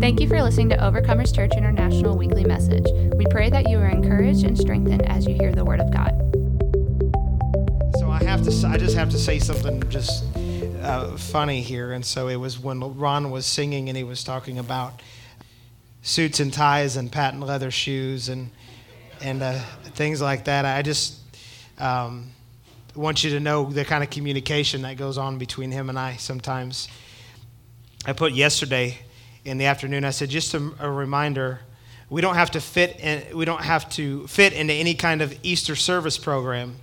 [0.00, 2.86] Thank you for listening to Overcomers Church International Weekly Message.
[3.16, 6.12] We pray that you are encouraged and strengthened as you hear the Word of God.
[7.98, 10.24] So I have to, I just have to say something just
[10.82, 11.90] uh, funny here.
[11.90, 15.02] And so it was when Ron was singing and he was talking about
[16.02, 18.50] suits and ties and patent leather shoes and
[19.20, 19.58] and uh,
[19.94, 20.64] things like that.
[20.64, 21.18] I just
[21.80, 22.30] um,
[22.94, 26.16] want you to know the kind of communication that goes on between him and I
[26.18, 26.86] sometimes.
[28.06, 28.98] I put yesterday
[29.48, 30.04] in the afternoon.
[30.04, 31.60] I said just a, a reminder.
[32.10, 33.00] We don't have to fit.
[33.00, 36.76] In, we don't have to fit into any kind of Easter service program.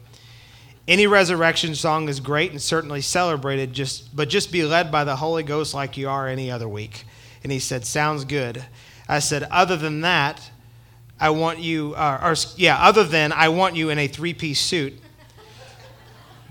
[0.87, 3.73] Any resurrection song is great and certainly celebrated.
[3.73, 7.05] Just but just be led by the Holy Ghost like you are any other week.
[7.43, 8.63] And he said, "Sounds good."
[9.07, 10.51] I said, "Other than that,
[11.19, 14.93] I want you, uh, or yeah, other than I want you in a three-piece suit."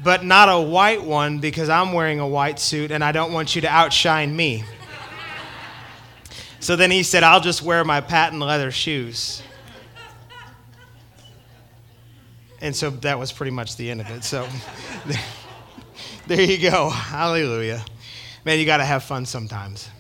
[0.02, 3.54] But not a white one because I'm wearing a white suit and I don't want
[3.54, 4.65] you to outshine me.
[6.64, 9.43] So then he said, I'll just wear my patent leather shoes.
[12.62, 14.24] And so that was pretty much the end of it.
[14.24, 14.48] So
[16.26, 16.88] there you go.
[16.88, 17.85] Hallelujah.
[18.46, 19.90] Man, you got to have fun sometimes.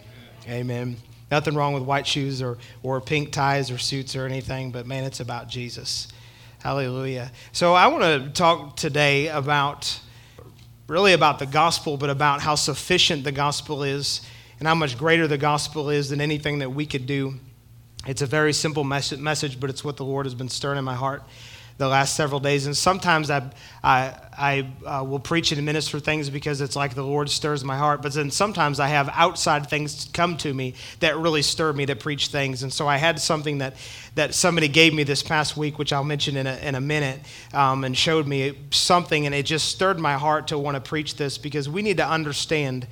[0.48, 0.96] Amen.
[1.30, 5.04] Nothing wrong with white shoes or, or pink ties or suits or anything, but man,
[5.04, 6.08] it's about Jesus.
[6.60, 7.30] Hallelujah.
[7.52, 10.00] So I want to talk today about
[10.88, 14.22] really about the gospel, but about how sufficient the gospel is
[14.58, 17.34] and how much greater the gospel is than anything that we could do.
[18.06, 20.94] It's a very simple message, but it's what the Lord has been stirring in my
[20.94, 21.22] heart
[21.76, 22.66] the last several days.
[22.66, 23.50] And sometimes I,
[23.82, 27.76] I, I uh, will preach and minister things because it's like the Lord stirs my
[27.76, 28.00] heart.
[28.00, 31.96] But then sometimes I have outside things come to me that really stir me to
[31.96, 32.62] preach things.
[32.62, 33.74] And so I had something that,
[34.14, 37.20] that somebody gave me this past week, which I'll mention in a, in a minute,
[37.52, 39.26] um, and showed me something.
[39.26, 42.08] And it just stirred my heart to want to preach this because we need to
[42.08, 42.86] understand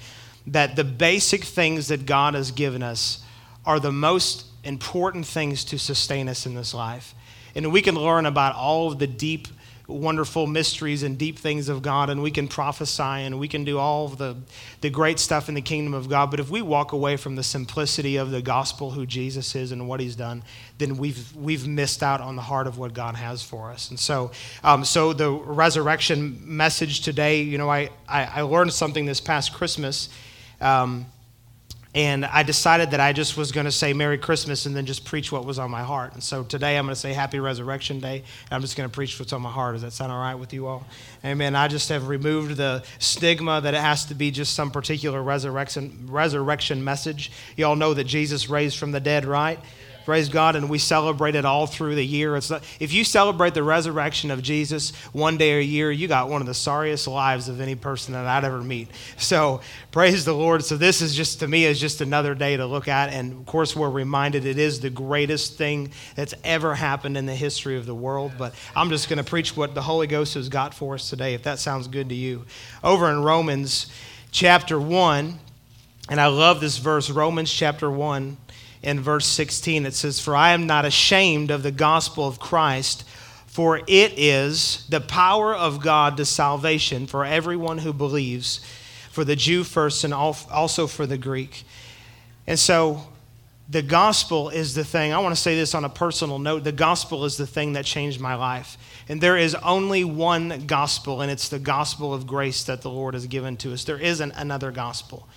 [0.46, 3.24] that the basic things that God has given us
[3.64, 7.14] are the most important things to sustain us in this life.
[7.54, 9.48] And we can learn about all of the deep,
[9.86, 13.78] wonderful mysteries and deep things of God, and we can prophesy and we can do
[13.78, 14.36] all of the,
[14.80, 16.30] the great stuff in the kingdom of God.
[16.30, 19.86] But if we walk away from the simplicity of the gospel, who Jesus is and
[19.88, 20.44] what he's done,
[20.78, 23.90] then we've, we've missed out on the heart of what God has for us.
[23.90, 24.30] And so,
[24.64, 29.52] um, so the resurrection message today, you know, I, I, I learned something this past
[29.52, 30.08] Christmas.
[30.62, 31.06] Um,
[31.94, 35.04] and I decided that I just was going to say Merry Christmas and then just
[35.04, 36.14] preach what was on my heart.
[36.14, 38.24] And so today I'm going to say Happy Resurrection Day.
[38.50, 39.74] I'm just going to preach what's on my heart.
[39.74, 40.86] Does that sound all right with you all?
[41.22, 41.54] Amen.
[41.54, 46.06] I just have removed the stigma that it has to be just some particular resurrection,
[46.08, 47.30] resurrection message.
[47.58, 49.60] You all know that Jesus raised from the dead, right?
[50.04, 50.56] Praise God.
[50.56, 52.36] And we celebrate it all through the year.
[52.36, 56.28] It's not, if you celebrate the resurrection of Jesus one day a year, you got
[56.28, 58.88] one of the sorriest lives of any person that I'd ever meet.
[59.16, 60.64] So praise the Lord.
[60.64, 63.12] So this is just, to me, is just another day to look at.
[63.12, 67.34] And of course, we're reminded it is the greatest thing that's ever happened in the
[67.34, 68.32] history of the world.
[68.38, 71.34] But I'm just going to preach what the Holy Ghost has got for us today,
[71.34, 72.44] if that sounds good to you.
[72.82, 73.90] Over in Romans
[74.30, 75.38] chapter 1,
[76.08, 78.36] and I love this verse, Romans chapter 1
[78.82, 79.86] in verse 16.
[79.86, 83.04] It says, For I am not ashamed of the gospel of Christ,
[83.46, 88.60] for it is the power of God to salvation for everyone who believes,
[89.10, 91.64] for the Jew first and also for the Greek.
[92.46, 93.06] And so
[93.68, 95.12] the gospel is the thing.
[95.12, 96.64] I want to say this on a personal note.
[96.64, 98.76] The gospel is the thing that changed my life.
[99.08, 103.14] And there is only one gospel, and it's the gospel of grace that the Lord
[103.14, 103.84] has given to us.
[103.84, 105.28] There isn't another gospel.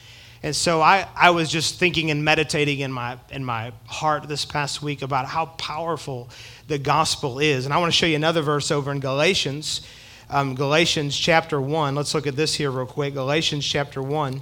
[0.43, 4.45] And so I, I was just thinking and meditating in my, in my heart this
[4.45, 6.29] past week about how powerful
[6.67, 7.65] the gospel is.
[7.65, 9.81] And I want to show you another verse over in Galatians,
[10.29, 11.95] um, Galatians chapter 1.
[11.95, 13.13] Let's look at this here real quick.
[13.13, 14.41] Galatians chapter 1.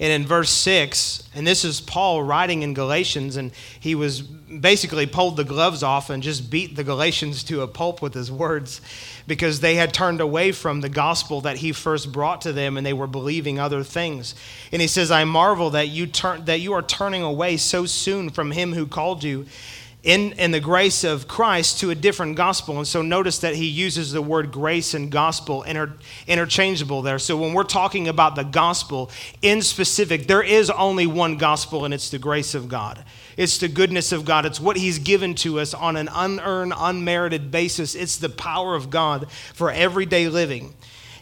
[0.00, 5.06] And in verse 6, and this is Paul writing in Galatians, and he was basically
[5.06, 8.80] pulled the gloves off and just beat the Galatians to a pulp with his words
[9.26, 12.86] because they had turned away from the gospel that he first brought to them and
[12.86, 14.34] they were believing other things.
[14.72, 18.30] And he says, I marvel that you, turn, that you are turning away so soon
[18.30, 19.44] from him who called you
[20.02, 22.78] in, in the grace of Christ to a different gospel.
[22.78, 25.92] And so notice that he uses the word grace and gospel inter,
[26.26, 27.18] interchangeable there.
[27.18, 29.10] So when we're talking about the gospel
[29.42, 33.04] in specific, there is only one gospel, and it's the grace of God.
[33.36, 34.46] It's the goodness of God.
[34.46, 37.94] It's what he's given to us on an unearned, unmerited basis.
[37.94, 40.74] It's the power of God for everyday living.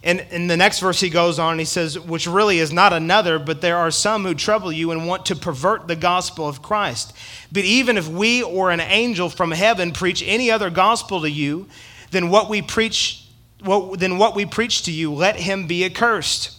[0.02, 2.92] And in the next verse, he goes on and he says, which really is not
[2.92, 6.62] another, but there are some who trouble you and want to pervert the gospel of
[6.62, 7.16] Christ.
[7.50, 11.66] But even if we or an angel from heaven preach any other gospel to you
[12.12, 13.26] than what we preach,
[13.60, 16.56] what, than what we preach to you, let him be accursed.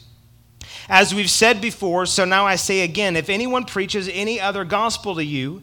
[0.89, 5.15] As we've said before, so now I say again if anyone preaches any other gospel
[5.15, 5.61] to you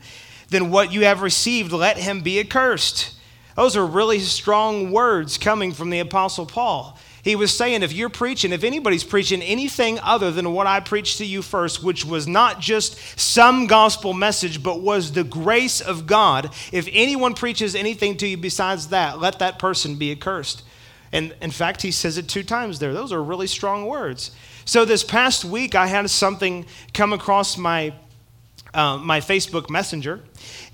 [0.48, 3.12] than what you have received, let him be accursed.
[3.54, 6.98] Those are really strong words coming from the Apostle Paul.
[7.26, 11.18] He was saying, if you're preaching, if anybody's preaching anything other than what I preached
[11.18, 16.06] to you first, which was not just some gospel message, but was the grace of
[16.06, 20.62] God, if anyone preaches anything to you besides that, let that person be accursed.
[21.10, 22.94] And in fact, he says it two times there.
[22.94, 24.30] Those are really strong words.
[24.64, 26.64] So this past week, I had something
[26.94, 27.92] come across my,
[28.72, 30.20] uh, my Facebook Messenger,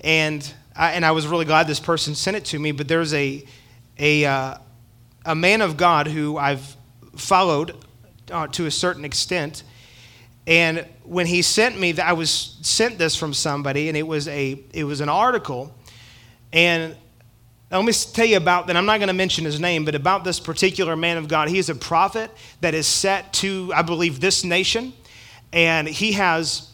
[0.01, 2.73] and I, and I was really glad this person sent it to me.
[2.73, 3.43] But there's a,
[3.97, 4.57] a, uh,
[5.25, 6.75] a man of God who I've
[7.15, 7.75] followed
[8.31, 9.63] uh, to a certain extent.
[10.45, 14.59] And when he sent me, I was sent this from somebody, and it was a
[14.73, 15.73] it was an article.
[16.51, 16.95] And
[17.71, 18.75] let me tell you about that.
[18.75, 21.47] I'm not going to mention his name, but about this particular man of God.
[21.49, 22.29] He is a prophet
[22.61, 24.93] that is set to, I believe, this nation,
[25.51, 26.69] and he has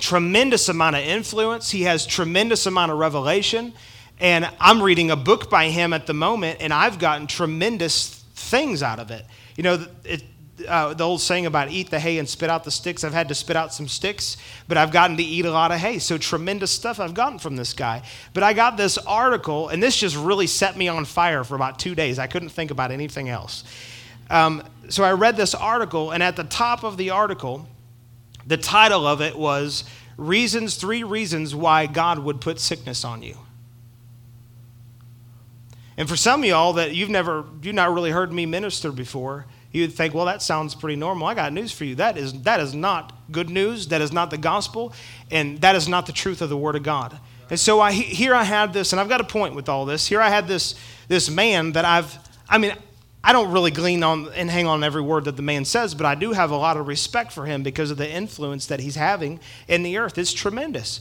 [0.00, 1.70] tremendous amount of influence.
[1.70, 3.72] He has tremendous amount of revelation.
[4.20, 8.82] And I'm reading a book by him at the moment, and I've gotten tremendous things
[8.82, 9.24] out of it.
[9.56, 10.22] You know, it,
[10.68, 13.02] uh, the old saying about eat the hay and spit out the sticks.
[13.02, 14.36] I've had to spit out some sticks,
[14.68, 15.98] but I've gotten to eat a lot of hay.
[15.98, 18.02] So tremendous stuff I've gotten from this guy.
[18.32, 21.78] But I got this article, and this just really set me on fire for about
[21.78, 22.18] two days.
[22.18, 23.64] I couldn't think about anything else.
[24.30, 27.66] Um, so I read this article, and at the top of the article,
[28.46, 29.84] the title of it was
[30.16, 33.38] Reasons, Three Reasons Why God Would Put Sickness on You.
[35.96, 39.46] And for some of y'all that you've never, you've not really heard me minister before,
[39.70, 41.26] you'd think, well, that sounds pretty normal.
[41.26, 41.94] I got news for you.
[41.96, 43.88] That is, that is not good news.
[43.88, 44.92] That is not the gospel.
[45.30, 47.18] And that is not the truth of the Word of God.
[47.50, 50.06] And so I, here I had this, and I've got a point with all this.
[50.06, 50.74] Here I had this,
[51.08, 52.18] this man that I've,
[52.48, 52.74] I mean,
[53.22, 56.06] I don't really glean on and hang on every word that the man says, but
[56.06, 58.96] I do have a lot of respect for him because of the influence that he's
[58.96, 60.18] having in the earth.
[60.18, 61.00] It's tremendous.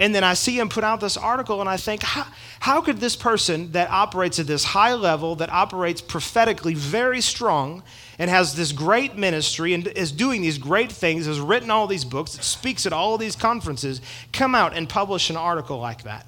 [0.00, 2.26] And then I see him put out this article, and I think, how,
[2.58, 7.82] how could this person that operates at this high level, that operates prophetically very strong,
[8.18, 12.06] and has this great ministry, and is doing these great things, has written all these
[12.06, 14.00] books, speaks at all these conferences,
[14.32, 16.26] come out and publish an article like that?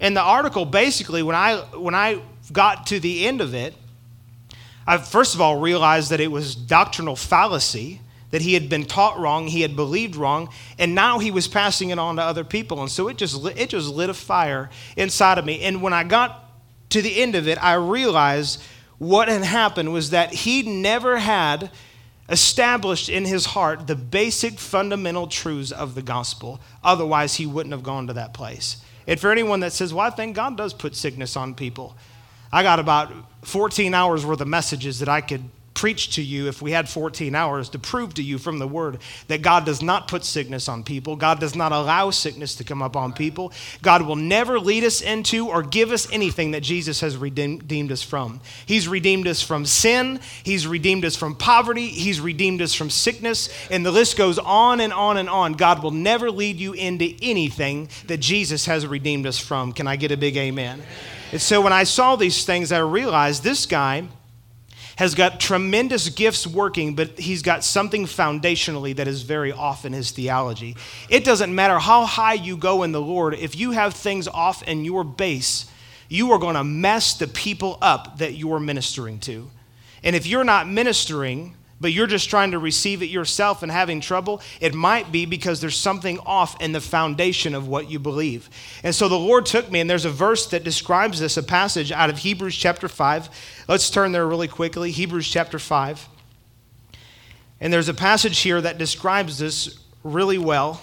[0.00, 3.74] And the article basically, when I, when I got to the end of it,
[4.86, 9.18] I first of all realized that it was doctrinal fallacy that he had been taught
[9.18, 12.80] wrong, he had believed wrong, and now he was passing it on to other people.
[12.80, 15.62] And so it just it just lit a fire inside of me.
[15.62, 16.44] And when I got
[16.90, 18.62] to the end of it, I realized
[18.98, 21.70] what had happened was that he never had
[22.28, 26.60] established in his heart the basic fundamental truths of the gospel.
[26.84, 28.82] Otherwise, he wouldn't have gone to that place.
[29.06, 31.96] And for anyone that says, Well, I think God does put sickness on people,
[32.52, 35.44] I got about 14 hours worth of messages that I could
[35.78, 38.98] preach to you if we had 14 hours to prove to you from the word
[39.28, 41.14] that God does not put sickness on people.
[41.14, 43.52] God does not allow sickness to come upon people.
[43.80, 48.02] God will never lead us into or give us anything that Jesus has redeemed us
[48.02, 48.40] from.
[48.66, 53.48] He's redeemed us from sin, He's redeemed us from poverty, He's redeemed us from sickness,
[53.70, 55.52] and the list goes on and on and on.
[55.52, 59.72] God will never lead you into anything that Jesus has redeemed us from.
[59.72, 60.82] Can I get a big amen?
[61.30, 64.08] And so when I saw these things, I realized this guy
[64.98, 69.92] has got tremendous gifts working, but he's got something foundationally that is very off in
[69.92, 70.74] his theology.
[71.08, 74.64] It doesn't matter how high you go in the Lord, if you have things off
[74.64, 75.70] in your base,
[76.08, 79.48] you are going to mess the people up that you're ministering to.
[80.02, 84.00] And if you're not ministering, but you're just trying to receive it yourself and having
[84.00, 88.50] trouble, it might be because there's something off in the foundation of what you believe.
[88.82, 91.92] And so the Lord took me, and there's a verse that describes this, a passage
[91.92, 93.28] out of Hebrews chapter 5.
[93.68, 94.90] Let's turn there really quickly.
[94.90, 96.08] Hebrews chapter 5.
[97.60, 100.82] And there's a passage here that describes this really well.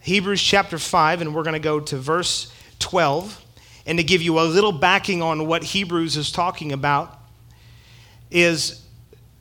[0.00, 3.44] Hebrews chapter 5, and we're going to go to verse 12.
[3.88, 7.20] And to give you a little backing on what Hebrews is talking about,
[8.30, 8.82] is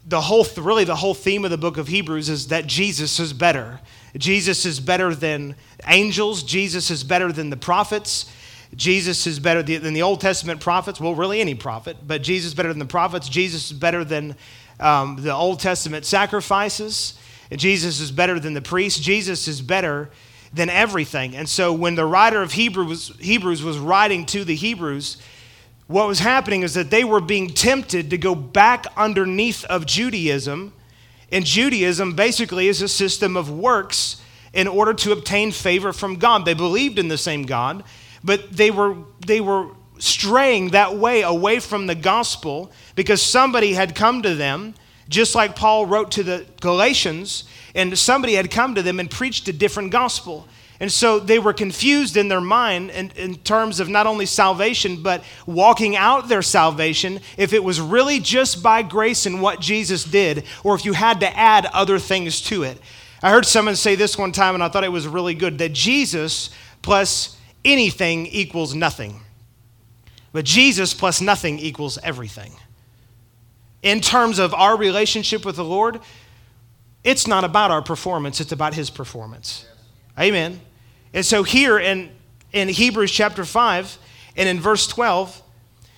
[0.08, 3.34] the whole really the whole theme of the book of Hebrews is that Jesus is
[3.34, 3.80] better.
[4.18, 5.56] Jesus is better than
[5.88, 8.32] angels, Jesus is better than the prophets.
[8.76, 11.00] Jesus is better than the Old Testament prophets.
[11.00, 13.30] Well, really any prophet, but Jesus is better than the prophets.
[13.30, 14.36] Jesus is better than
[14.80, 17.18] um, the Old Testament sacrifices.
[17.52, 19.00] Jesus is better than the priests.
[19.00, 20.10] Jesus is better
[20.54, 21.36] than everything.
[21.36, 25.18] And so when the writer of Hebrews, Hebrews was writing to the Hebrews,
[25.88, 30.74] what was happening is that they were being tempted to go back underneath of Judaism.
[31.32, 34.22] And Judaism basically is a system of works
[34.54, 36.46] in order to obtain favor from God.
[36.46, 37.84] They believed in the same God,
[38.24, 43.96] but they were, they were straying that way away from the gospel because somebody had
[43.96, 44.74] come to them
[45.08, 47.44] just like Paul wrote to the Galatians,
[47.76, 50.48] and somebody had come to them and preached a different gospel.
[50.80, 55.02] And so they were confused in their mind in, in, terms of not only salvation,
[55.02, 60.04] but walking out their salvation, if it was really just by grace and what Jesus
[60.04, 62.78] did, or if you had to add other things to it.
[63.24, 65.72] I heard someone say this one time, and I thought it was really good that
[65.72, 66.50] Jesus
[66.82, 69.22] plus anything equals nothing.
[70.34, 72.52] But Jesus plus nothing equals everything.
[73.82, 76.02] In terms of our relationship with the Lord,
[77.04, 79.66] it's not about our performance, it's about His performance.
[80.20, 80.60] Amen.
[81.14, 82.12] And so here in,
[82.52, 83.98] in Hebrews chapter 5
[84.38, 85.42] and in verse 12,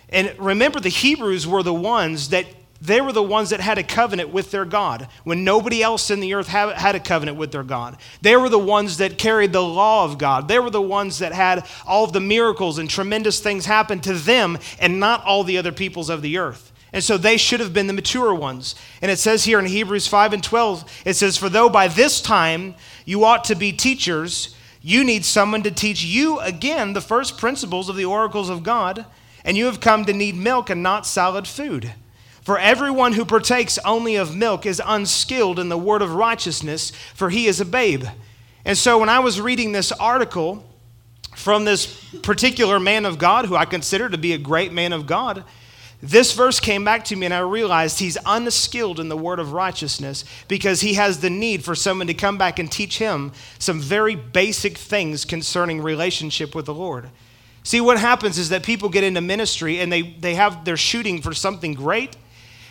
[0.10, 2.46] and remember the Hebrews were the ones that
[2.80, 6.20] they were the ones that had a covenant with their God when nobody else in
[6.20, 7.98] the earth had a covenant with their God.
[8.22, 10.48] They were the ones that carried the law of God.
[10.48, 14.14] They were the ones that had all of the miracles and tremendous things happen to
[14.14, 16.72] them and not all the other peoples of the earth.
[16.94, 18.75] And so they should have been the mature ones.
[19.01, 22.22] And it says here in Hebrews 5 and 12, it says, For though by this
[22.22, 22.75] time
[23.06, 27.89] you ought to be teachers, you need someone to teach you again the first principles
[27.89, 29.06] of the oracles of God,
[29.44, 31.94] and you have come to need milk and not solid food.
[32.41, 37.29] For everyone who partakes only of milk is unskilled in the word of righteousness, for
[37.29, 38.06] he is a babe.
[38.63, 40.65] And so when I was reading this article
[41.36, 41.88] from this
[42.24, 45.44] particular man of God, who I consider to be a great man of God,
[46.01, 49.54] this verse came back to me, and I realized he's unskilled in the word of
[49.54, 53.80] righteousness because he has the need for someone to come back and teach him some
[53.80, 57.10] very basic things concerning relationship with the Lord.
[57.63, 61.22] See, what happens is that people get into ministry and they, they have, they're shooting
[61.22, 62.16] for something great.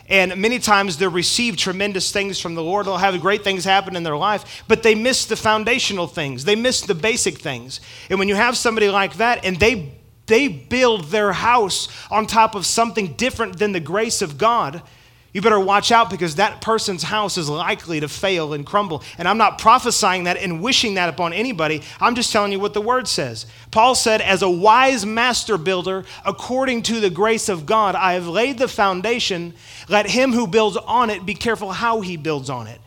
[0.09, 2.87] And many times they'll receive tremendous things from the Lord.
[2.87, 6.45] They'll have great things happen in their life, but they miss the foundational things.
[6.45, 7.81] They miss the basic things.
[8.09, 9.96] And when you have somebody like that and they
[10.27, 14.83] they build their house on top of something different than the grace of God,
[15.37, 19.03] you better watch out because that person's house is likely to fail and crumble.
[19.19, 21.83] And I'm not prophesying that and wishing that upon anybody.
[22.01, 23.45] I'm just telling you what the word says.
[23.71, 28.27] Paul said, As a wise master builder, according to the grace of God, I have
[28.27, 29.53] laid the foundation.
[29.91, 32.81] Let him who builds on it be careful how he builds on it.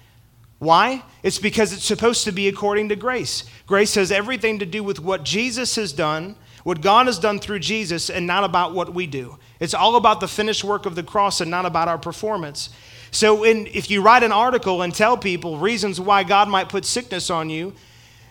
[0.58, 1.04] Why?
[1.22, 3.44] It's because it's supposed to be according to grace.
[3.68, 6.36] Grace has everything to do with what Jesus has done
[6.70, 9.40] what God has done through Jesus and not about what we do.
[9.60, 12.70] It's all about the finished work of the cross and not about our performance.
[13.10, 16.86] So, in, if you write an article and tell people reasons why God might put
[16.86, 17.74] sickness on you,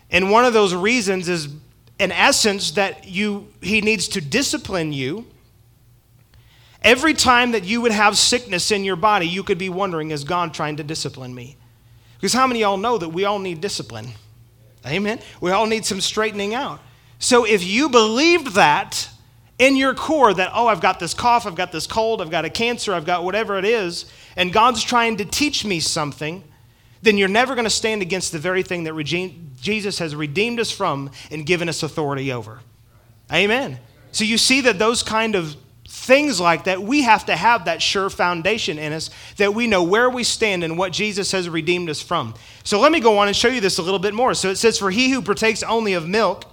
[0.08, 1.48] and one of those reasons is,
[1.98, 5.26] in essence, that you, He needs to discipline you.
[6.80, 10.22] Every time that you would have sickness in your body, you could be wondering, is
[10.22, 11.56] God trying to discipline me?
[12.14, 14.10] Because how many of y'all know that we all need discipline?
[14.86, 15.18] Amen.
[15.40, 16.78] We all need some straightening out.
[17.18, 19.08] So if you believed that
[19.58, 22.44] in your core, that, oh, I've got this cough, I've got this cold, I've got
[22.44, 24.04] a cancer, I've got whatever it is,
[24.36, 26.44] and God's trying to teach me something,
[27.02, 28.94] then you're never going to stand against the very thing that
[29.60, 32.60] Jesus has redeemed us from and given us authority over.
[33.32, 33.78] Amen.
[34.12, 35.56] So you see that those kind of
[35.86, 39.82] things like that, we have to have that sure foundation in us that we know
[39.82, 42.34] where we stand and what Jesus has redeemed us from.
[42.62, 44.34] So let me go on and show you this a little bit more.
[44.34, 46.44] So it says, For he who partakes only of milk,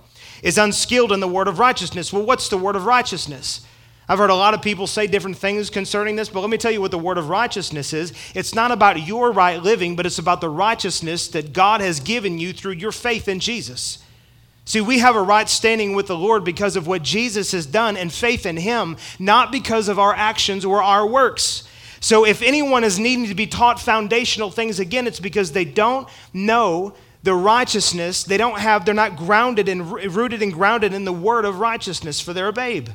[0.46, 2.14] is unskilled in the word of righteousness.
[2.14, 3.66] Well, what's the word of righteousness?
[4.08, 6.72] I've heard a lot of people say different things concerning this, but let me tell
[6.72, 8.14] you what the word of righteousness is.
[8.36, 12.38] It's not about your right living, but it's about the righteousness that God has given
[12.38, 13.98] you through your faith in Jesus.
[14.66, 17.98] See, we have a right standing with the Lord because of what Jesus has done
[17.98, 21.68] and faith in Him, not because of our actions or our works.
[22.02, 26.08] So, if anyone is needing to be taught foundational things again, it's because they don't
[26.34, 26.94] know
[27.26, 31.44] the righteousness, they don't have, they're not grounded and rooted and grounded in the word
[31.44, 32.90] of righteousness for their babe.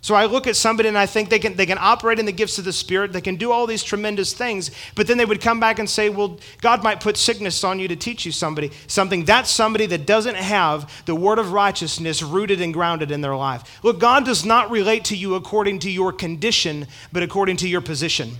[0.00, 2.32] So I look at somebody and I think they can, they can operate in the
[2.32, 5.42] gifts of the Spirit, they can do all these tremendous things, but then they would
[5.42, 8.70] come back and say, Well, God might put sickness on you to teach you somebody
[8.86, 9.26] something.
[9.26, 13.84] That's somebody that doesn't have the word of righteousness rooted and grounded in their life.
[13.84, 17.82] Look, God does not relate to you according to your condition, but according to your
[17.82, 18.30] position.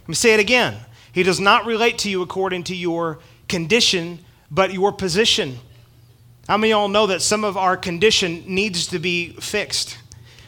[0.00, 0.78] Let me say it again.
[1.12, 4.18] He does not relate to you according to your condition,
[4.50, 5.58] but your position.
[6.48, 9.98] How many of y'all know that some of our condition needs to be fixed?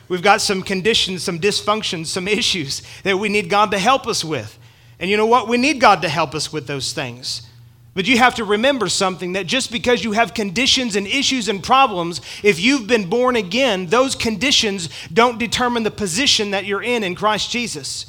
[0.09, 4.25] We've got some conditions, some dysfunctions, some issues that we need God to help us
[4.25, 4.59] with.
[5.01, 5.49] And you know what?
[5.49, 7.43] We need God to help us with those things.
[7.95, 11.63] But you have to remember something that just because you have conditions and issues and
[11.63, 17.03] problems, if you've been born again, those conditions don't determine the position that you're in
[17.03, 18.07] in Christ Jesus.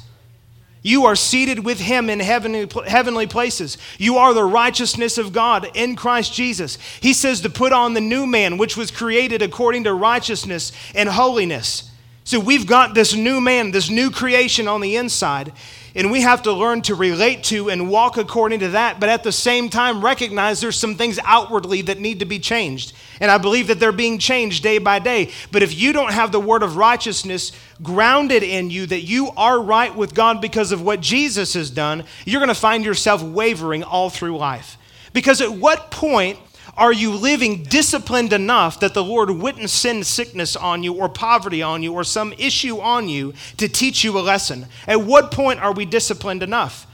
[0.82, 3.76] You are seated with him in heavenly, heavenly places.
[3.98, 6.78] You are the righteousness of God in Christ Jesus.
[7.00, 11.08] He says to put on the new man, which was created according to righteousness and
[11.08, 11.90] holiness.
[12.24, 15.52] So we've got this new man, this new creation on the inside.
[15.94, 19.22] And we have to learn to relate to and walk according to that, but at
[19.22, 22.92] the same time recognize there's some things outwardly that need to be changed.
[23.20, 25.32] And I believe that they're being changed day by day.
[25.50, 29.60] But if you don't have the word of righteousness grounded in you, that you are
[29.60, 33.82] right with God because of what Jesus has done, you're going to find yourself wavering
[33.82, 34.76] all through life.
[35.12, 36.38] Because at what point
[36.76, 41.62] are you living disciplined enough that the Lord wouldn't send sickness on you or poverty
[41.62, 44.66] on you or some issue on you to teach you a lesson?
[44.86, 46.86] At what point are we disciplined enough?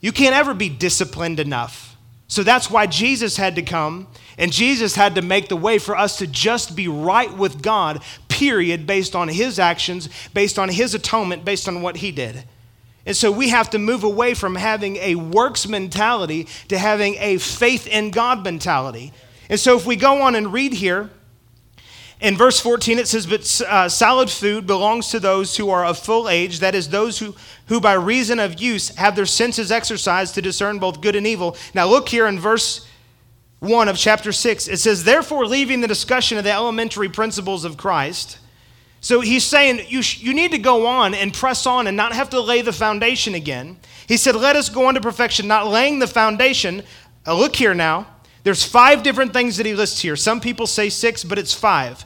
[0.00, 1.96] You can't ever be disciplined enough.
[2.28, 5.96] So that's why Jesus had to come and Jesus had to make the way for
[5.96, 10.94] us to just be right with God, period, based on his actions, based on his
[10.94, 12.44] atonement, based on what he did.
[13.08, 17.38] And so we have to move away from having a works mentality to having a
[17.38, 19.14] faith in God mentality.
[19.48, 21.08] And so if we go on and read here,
[22.20, 25.98] in verse 14, it says, But uh, solid food belongs to those who are of
[25.98, 27.34] full age, that is, those who,
[27.68, 31.56] who by reason of use have their senses exercised to discern both good and evil.
[31.72, 32.86] Now, look here in verse
[33.60, 34.68] 1 of chapter 6.
[34.68, 38.38] It says, Therefore, leaving the discussion of the elementary principles of Christ,
[39.00, 42.12] so he's saying you, sh- you need to go on and press on and not
[42.12, 43.78] have to lay the foundation again.
[44.06, 46.82] He said, Let us go on to perfection, not laying the foundation.
[47.26, 48.06] Uh, look here now.
[48.42, 50.16] There's five different things that he lists here.
[50.16, 52.04] Some people say six, but it's five.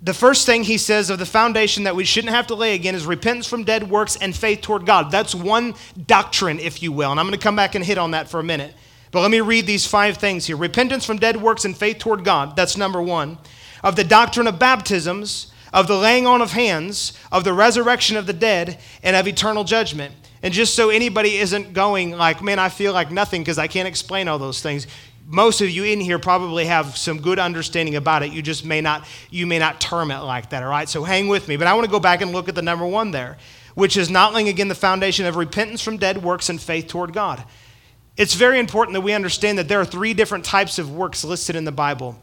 [0.00, 2.94] The first thing he says of the foundation that we shouldn't have to lay again
[2.94, 5.10] is repentance from dead works and faith toward God.
[5.10, 5.74] That's one
[6.06, 7.10] doctrine, if you will.
[7.10, 8.74] And I'm going to come back and hit on that for a minute.
[9.10, 12.24] But let me read these five things here repentance from dead works and faith toward
[12.24, 12.54] God.
[12.54, 13.38] That's number one.
[13.82, 18.26] Of the doctrine of baptisms, of the laying on of hands, of the resurrection of
[18.26, 20.14] the dead, and of eternal judgment.
[20.42, 23.88] And just so anybody isn't going like, man, I feel like nothing because I can't
[23.88, 24.86] explain all those things.
[25.26, 28.32] Most of you in here probably have some good understanding about it.
[28.32, 30.88] You just may not, you may not term it like that, all right?
[30.88, 31.56] So hang with me.
[31.56, 33.36] But I want to go back and look at the number one there,
[33.74, 37.12] which is not laying again the foundation of repentance from dead works and faith toward
[37.12, 37.44] God.
[38.16, 41.56] It's very important that we understand that there are three different types of works listed
[41.56, 42.20] in the Bible.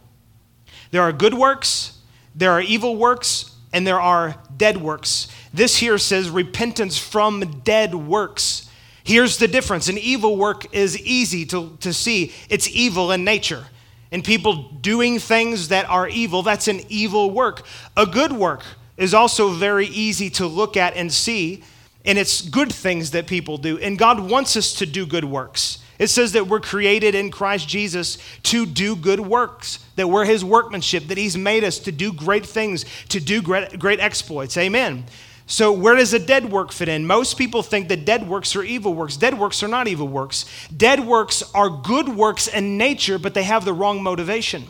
[0.92, 1.95] There are good works,
[2.36, 5.28] there are evil works and there are dead works.
[5.54, 8.70] This here says repentance from dead works.
[9.04, 13.66] Here's the difference an evil work is easy to, to see, it's evil in nature.
[14.12, 17.66] And people doing things that are evil, that's an evil work.
[17.98, 18.64] A good work
[18.98, 21.64] is also very easy to look at and see,
[22.06, 23.78] and it's good things that people do.
[23.78, 25.80] And God wants us to do good works.
[25.98, 30.44] It says that we're created in Christ Jesus to do good works, that we're his
[30.44, 34.58] workmanship, that he's made us to do great things, to do great, great exploits.
[34.58, 35.06] Amen.
[35.48, 37.06] So, where does a dead work fit in?
[37.06, 39.16] Most people think that dead works are evil works.
[39.16, 40.46] Dead works are not evil works.
[40.76, 44.64] Dead works are good works in nature, but they have the wrong motivation.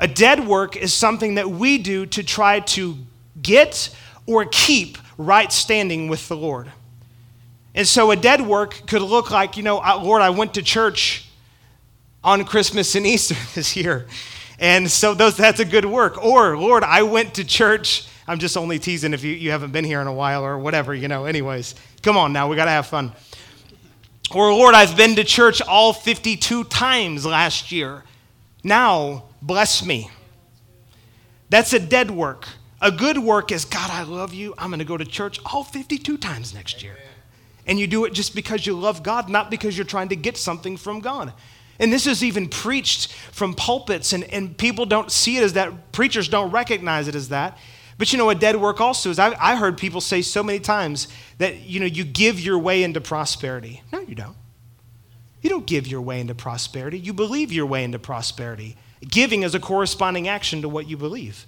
[0.00, 2.98] A dead work is something that we do to try to
[3.40, 3.88] get
[4.26, 6.72] or keep right standing with the Lord.
[7.74, 11.26] And so a dead work could look like, you know, Lord, I went to church
[12.22, 14.06] on Christmas and Easter this year.
[14.58, 16.22] And so those, that's a good work.
[16.24, 18.06] Or, Lord, I went to church.
[18.28, 20.94] I'm just only teasing if you, you haven't been here in a while or whatever,
[20.94, 21.24] you know.
[21.24, 23.12] Anyways, come on now, we got to have fun.
[24.34, 28.04] Or, Lord, I've been to church all 52 times last year.
[28.62, 30.10] Now, bless me.
[31.50, 32.46] That's a dead work.
[32.80, 34.54] A good work is, God, I love you.
[34.56, 36.96] I'm going to go to church all 52 times next year.
[37.66, 40.36] And you do it just because you love God, not because you're trying to get
[40.36, 41.32] something from God.
[41.78, 45.92] And this is even preached from pulpits, and, and people don't see it as that.
[45.92, 47.58] Preachers don't recognize it as that.
[47.98, 50.60] But you know, a dead work also is, I, I heard people say so many
[50.60, 53.82] times that, you know, you give your way into prosperity.
[53.92, 54.36] No, you don't.
[55.40, 56.98] You don't give your way into prosperity.
[56.98, 58.76] You believe your way into prosperity.
[59.00, 61.46] Giving is a corresponding action to what you believe.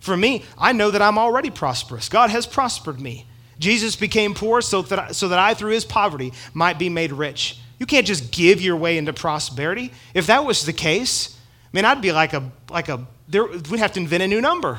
[0.00, 2.08] For me, I know that I'm already prosperous.
[2.08, 3.26] God has prospered me.
[3.58, 7.58] Jesus became poor so that, so that I, through his poverty, might be made rich.
[7.78, 9.92] You can't just give your way into prosperity.
[10.14, 13.78] If that was the case, I mean, I'd be like a, like a, there, we'd
[13.78, 14.78] have to invent a new number.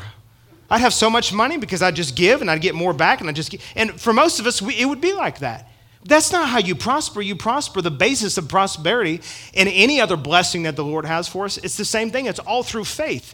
[0.69, 3.29] I'd have so much money because I'd just give and I'd get more back and
[3.29, 3.55] I'd just.
[3.75, 5.69] And for most of us, we, it would be like that.
[6.05, 7.21] That's not how you prosper.
[7.21, 7.81] You prosper.
[7.81, 9.21] The basis of prosperity
[9.53, 12.27] and any other blessing that the Lord has for us, it's the same thing.
[12.27, 13.33] It's all through faith.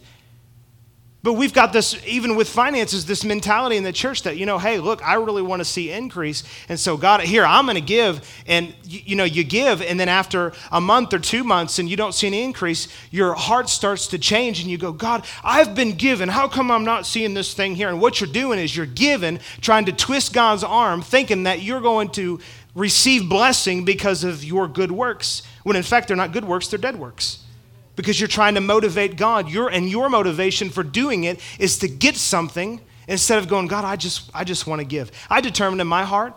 [1.26, 4.58] But we've got this, even with finances, this mentality in the church that, you know,
[4.58, 6.44] hey, look, I really want to see increase.
[6.68, 8.32] And so, God, here, I'm going to give.
[8.46, 11.90] And, you, you, know, you give, and then after a month or two months and
[11.90, 15.74] you don't see any increase, your heart starts to change and you go, God, I've
[15.74, 16.28] been given.
[16.28, 17.88] How come I'm not seeing this thing here?
[17.88, 21.80] And what you're doing is you're giving, trying to twist God's arm, thinking that you're
[21.80, 22.38] going to
[22.76, 26.78] receive blessing because of your good works, when in fact they're not good works, they're
[26.78, 27.42] dead works
[27.96, 29.50] because you're trying to motivate God.
[29.50, 33.84] Your, and your motivation for doing it is to get something instead of going, God,
[33.84, 35.10] I just, I just want to give.
[35.28, 36.34] I determined in my heart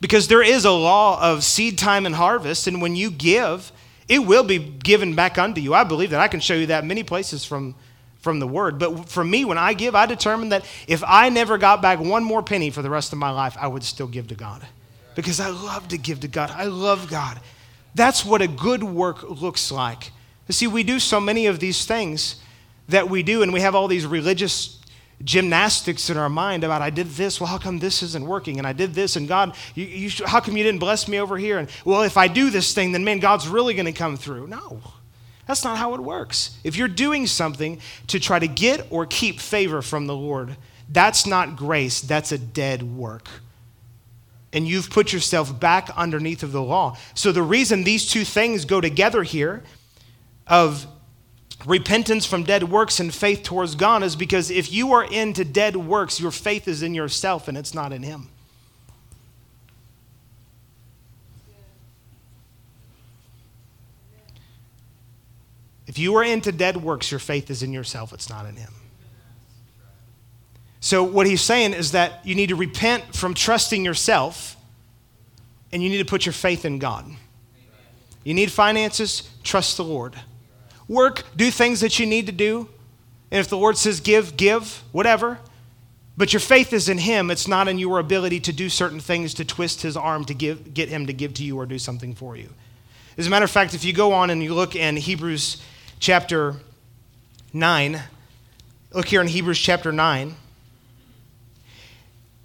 [0.00, 3.70] Because there is a law of seed time and harvest, and when you give,
[4.08, 5.74] it will be given back unto you.
[5.74, 6.20] I believe that.
[6.20, 7.74] I can show you that many places from,
[8.20, 8.78] from the word.
[8.78, 12.24] But for me, when I give, I determine that if I never got back one
[12.24, 14.66] more penny for the rest of my life, I would still give to God.
[15.14, 16.50] Because I love to give to God.
[16.50, 17.38] I love God.
[17.94, 20.12] That's what a good work looks like.
[20.50, 22.34] You see, we do so many of these things
[22.88, 24.80] that we do, and we have all these religious
[25.22, 27.40] gymnastics in our mind about I did this.
[27.40, 28.58] Well, how come this isn't working?
[28.58, 31.38] And I did this, and God, you, you, how come you didn't bless me over
[31.38, 31.58] here?
[31.58, 34.48] And well, if I do this thing, then man, God's really going to come through.
[34.48, 34.80] No,
[35.46, 36.58] that's not how it works.
[36.64, 40.56] If you're doing something to try to get or keep favor from the Lord,
[40.88, 42.00] that's not grace.
[42.00, 43.28] That's a dead work.
[44.52, 46.96] And you've put yourself back underneath of the law.
[47.14, 49.62] So the reason these two things go together here
[50.50, 50.86] of
[51.64, 55.76] repentance from dead works and faith towards God is because if you are into dead
[55.76, 58.28] works, your faith is in yourself and it's not in Him.
[65.86, 68.72] If you are into dead works, your faith is in yourself, it's not in Him.
[70.82, 74.56] So, what he's saying is that you need to repent from trusting yourself
[75.72, 77.04] and you need to put your faith in God.
[78.24, 80.16] You need finances, trust the Lord
[80.90, 82.68] work, do things that you need to do.
[83.30, 85.38] And if the Lord says give, give, whatever.
[86.16, 87.30] But your faith is in Him.
[87.30, 90.74] It's not in your ability to do certain things to twist His arm to give,
[90.74, 92.50] get Him to give to you or do something for you.
[93.16, 95.62] As a matter of fact, if you go on and you look in Hebrews
[96.00, 96.56] chapter
[97.52, 98.02] 9,
[98.92, 100.34] look here in Hebrews chapter 9.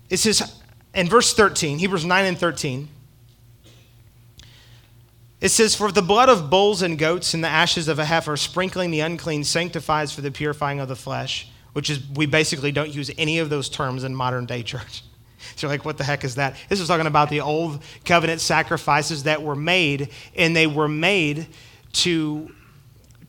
[0.10, 0.54] It says
[0.94, 2.90] in verse 13, Hebrews 9 and 13.
[5.46, 8.36] It says, For the blood of bulls and goats and the ashes of a heifer,
[8.36, 12.90] sprinkling the unclean, sanctifies for the purifying of the flesh, which is, we basically don't
[12.90, 15.04] use any of those terms in modern day church.
[15.56, 16.56] So, like, what the heck is that?
[16.68, 21.46] This is talking about the old covenant sacrifices that were made, and they were made
[21.94, 22.52] to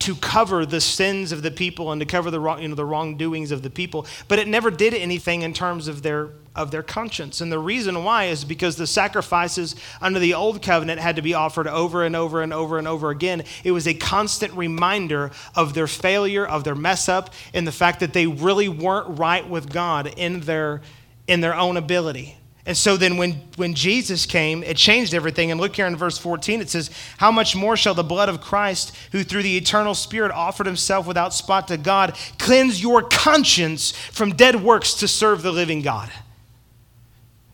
[0.00, 2.85] to cover the sins of the people and to cover the wrong, you know, the
[2.85, 6.82] wrongdoings of the people, but it never did anything in terms of their of their
[6.82, 7.42] conscience.
[7.42, 11.35] And the reason why is because the sacrifices under the old covenant had to be
[11.35, 13.44] offered over and over and over and over again.
[13.62, 18.00] It was a constant reminder of their failure, of their mess up, and the fact
[18.00, 20.80] that they really weren't right with God in their
[21.26, 22.38] in their own ability.
[22.66, 25.52] And so then when, when Jesus came, it changed everything.
[25.52, 28.40] And look here in verse 14, it says, How much more shall the blood of
[28.40, 33.92] Christ, who through the eternal Spirit offered himself without spot to God, cleanse your conscience
[33.92, 36.11] from dead works to serve the living God?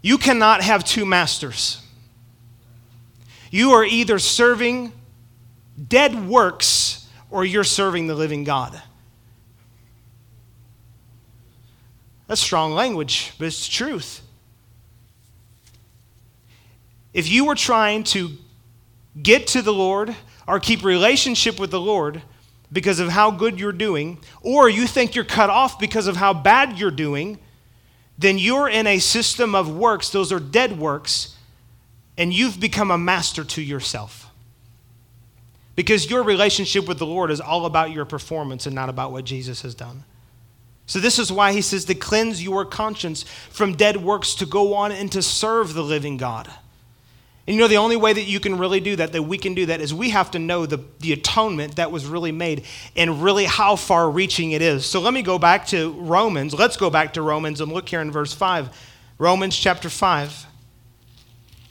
[0.01, 1.83] You cannot have two masters.
[3.51, 4.93] You are either serving
[5.89, 8.81] dead works or you're serving the living God.
[12.29, 14.23] That's strong language, but it's truth.
[17.13, 18.31] If you were trying to
[19.21, 20.15] get to the Lord
[20.47, 22.23] or keep relationship with the Lord
[22.73, 26.33] because of how good you're doing, or you think you're cut off because of how
[26.33, 27.39] bad you're doing,
[28.17, 30.09] then you're in a system of works.
[30.09, 31.37] Those are dead works,
[32.17, 34.31] and you've become a master to yourself.
[35.75, 39.25] Because your relationship with the Lord is all about your performance and not about what
[39.25, 40.05] Jesus has done.
[40.87, 44.75] So, this is why he says to cleanse your conscience from dead works to go
[44.75, 46.51] on and to serve the living God.
[47.47, 49.55] And you know, the only way that you can really do that, that we can
[49.55, 53.23] do that, is we have to know the, the atonement that was really made and
[53.23, 54.87] really how far reaching it is.
[54.87, 56.55] So let me go back to Romans.
[56.55, 58.69] Let's go back to Romans and look here in verse 5.
[59.19, 60.47] Romans chapter 5.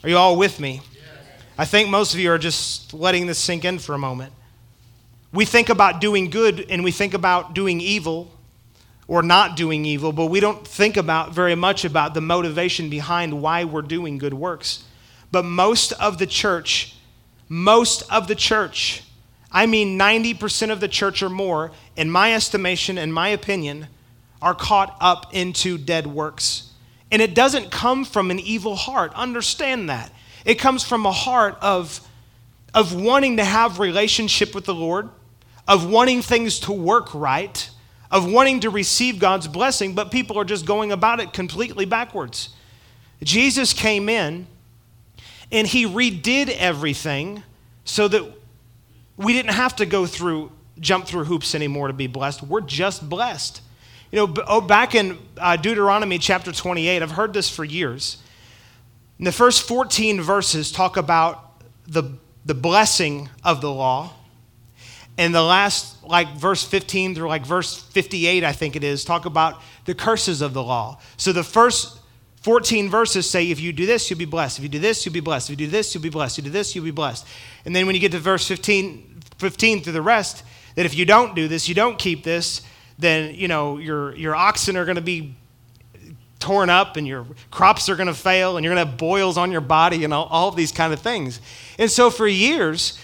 [0.04, 0.82] Are you all with me?
[1.56, 4.32] I think most of you are just letting this sink in for a moment.
[5.32, 8.30] We think about doing good and we think about doing evil
[9.08, 13.40] or not doing evil, but we don't think about very much about the motivation behind
[13.40, 14.84] why we're doing good works.
[15.32, 16.94] But most of the church,
[17.48, 19.02] most of the church,
[19.50, 23.88] I mean 90% of the church or more, in my estimation, in my opinion,
[24.40, 26.70] are caught up into dead works.
[27.10, 29.12] And it doesn't come from an evil heart.
[29.14, 30.12] Understand that.
[30.44, 32.00] It comes from a heart of,
[32.74, 35.08] of wanting to have relationship with the Lord,
[35.68, 37.70] of wanting things to work right,
[38.10, 42.50] of wanting to receive God's blessing, but people are just going about it completely backwards.
[43.22, 44.46] Jesus came in
[45.52, 47.44] and he redid everything
[47.84, 48.24] so that
[49.16, 52.42] we didn't have to go through, jump through hoops anymore to be blessed.
[52.42, 53.60] We're just blessed.
[54.10, 58.16] You know, oh, back in uh, Deuteronomy chapter 28, I've heard this for years.
[59.18, 64.14] And the first 14 verses talk about the, the blessing of the law.
[65.18, 69.26] And the last, like verse 15 through like verse 58, I think it is, talk
[69.26, 70.98] about the curses of the law.
[71.18, 71.98] So the first
[72.42, 74.58] 14 verses say, if you do this, you'll be blessed.
[74.58, 75.48] If you do this, you'll be blessed.
[75.48, 76.38] If you do this, you'll be blessed.
[76.38, 77.26] If you do this, you'll be blessed.
[77.64, 80.42] And then when you get to verse 15, 15 through the rest,
[80.74, 82.62] that if you don't do this, you don't keep this,
[82.98, 85.36] then, you know, your, your oxen are going to be
[86.40, 89.38] torn up and your crops are going to fail and you're going to have boils
[89.38, 91.40] on your body and all, all of these kind of things.
[91.78, 92.98] And so for years,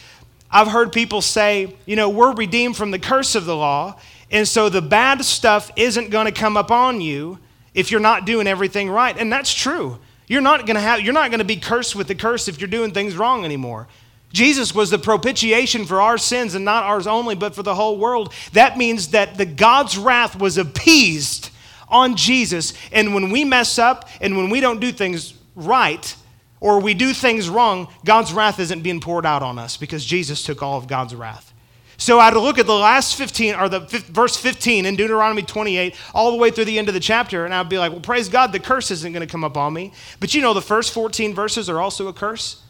[0.51, 4.01] I've heard people say, you know, we're redeemed from the curse of the law.
[4.33, 7.38] And so the bad stuff isn't going to come up on you
[7.74, 9.16] if you're not doing everything right.
[9.16, 9.98] And that's true.
[10.26, 12.61] You're not going to have you're not going to be cursed with the curse if
[12.61, 13.88] you're doing things wrong anymore.
[14.33, 17.96] Jesus was the propitiation for our sins and not ours only, but for the whole
[17.96, 18.33] world.
[18.52, 21.50] That means that the God's wrath was appeased
[21.88, 22.74] on Jesus.
[22.92, 26.14] And when we mess up and when we don't do things right
[26.61, 30.42] or we do things wrong, God's wrath isn't being poured out on us because Jesus
[30.42, 31.54] took all of God's wrath.
[32.00, 36.30] So I'd look at the last 15 or the verse 15 in Deuteronomy 28 all
[36.30, 38.52] the way through the end of the chapter and I'd be like, "Well, praise God,
[38.52, 41.34] the curse isn't going to come up on me." But you know the first 14
[41.34, 42.62] verses are also a curse.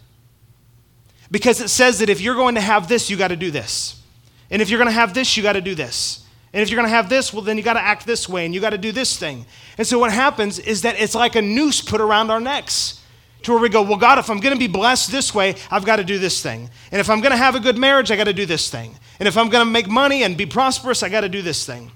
[1.31, 4.01] Because it says that if you're going to have this, you got to do this.
[4.51, 6.25] And if you're going to have this, you got to do this.
[6.55, 8.47] And if you're going to have this, well, then you got to act this way
[8.47, 9.45] and you got to do this thing.
[9.77, 13.05] And so what happens is that it's like a noose put around our necks
[13.43, 15.85] to where we go, well, God, if I'm going to be blessed this way, I've
[15.85, 16.71] got to do this thing.
[16.91, 18.97] And if I'm going to have a good marriage, I got to do this thing.
[19.19, 21.67] And if I'm going to make money and be prosperous, I got to do this
[21.67, 21.91] thing.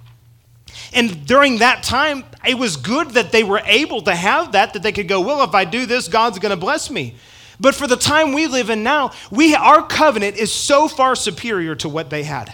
[0.93, 4.83] And during that time, it was good that they were able to have that, that
[4.83, 7.15] they could go, well, if I do this, God's going to bless me.
[7.61, 11.75] But for the time we live in now, we, our covenant is so far superior
[11.77, 12.53] to what they had.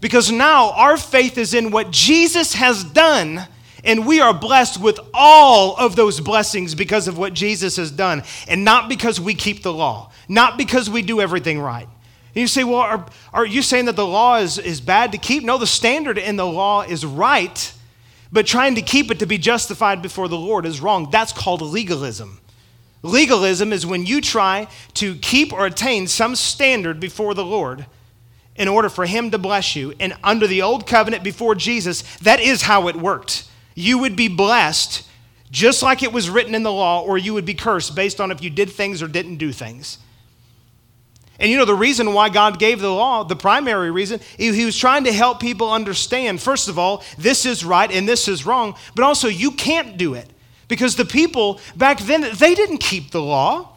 [0.00, 3.46] Because now our faith is in what Jesus has done,
[3.84, 8.24] and we are blessed with all of those blessings because of what Jesus has done,
[8.46, 11.88] and not because we keep the law, not because we do everything right.
[12.34, 15.18] And you say, well, are, are you saying that the law is, is bad to
[15.18, 15.44] keep?
[15.44, 17.72] No, the standard in the law is right,
[18.30, 21.10] but trying to keep it to be justified before the Lord is wrong.
[21.10, 22.40] That's called legalism.
[23.02, 27.84] Legalism is when you try to keep or attain some standard before the Lord
[28.56, 29.92] in order for him to bless you.
[29.98, 33.48] And under the old covenant before Jesus, that is how it worked.
[33.74, 35.06] You would be blessed
[35.50, 38.30] just like it was written in the law, or you would be cursed based on
[38.30, 39.98] if you did things or didn't do things.
[41.42, 44.78] And you know, the reason why God gave the law, the primary reason, he was
[44.78, 48.76] trying to help people understand, first of all, this is right and this is wrong,
[48.94, 50.30] but also you can't do it.
[50.68, 53.76] Because the people back then, they didn't keep the law.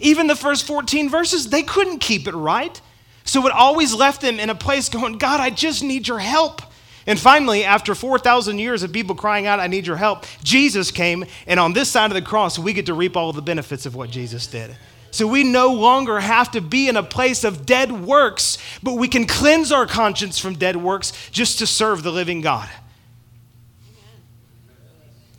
[0.00, 2.80] Even the first 14 verses, they couldn't keep it right.
[3.22, 6.62] So it always left them in a place going, God, I just need your help.
[7.06, 11.26] And finally, after 4,000 years of people crying out, I need your help, Jesus came,
[11.46, 13.94] and on this side of the cross, we get to reap all the benefits of
[13.94, 14.76] what Jesus did.
[15.12, 19.08] So we no longer have to be in a place of dead works, but we
[19.08, 22.68] can cleanse our conscience from dead works just to serve the living God.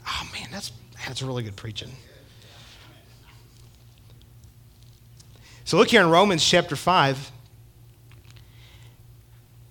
[0.08, 0.72] Oh man, that's,
[1.08, 1.90] that's really good preaching.
[5.66, 7.32] So look here in Romans chapter 5.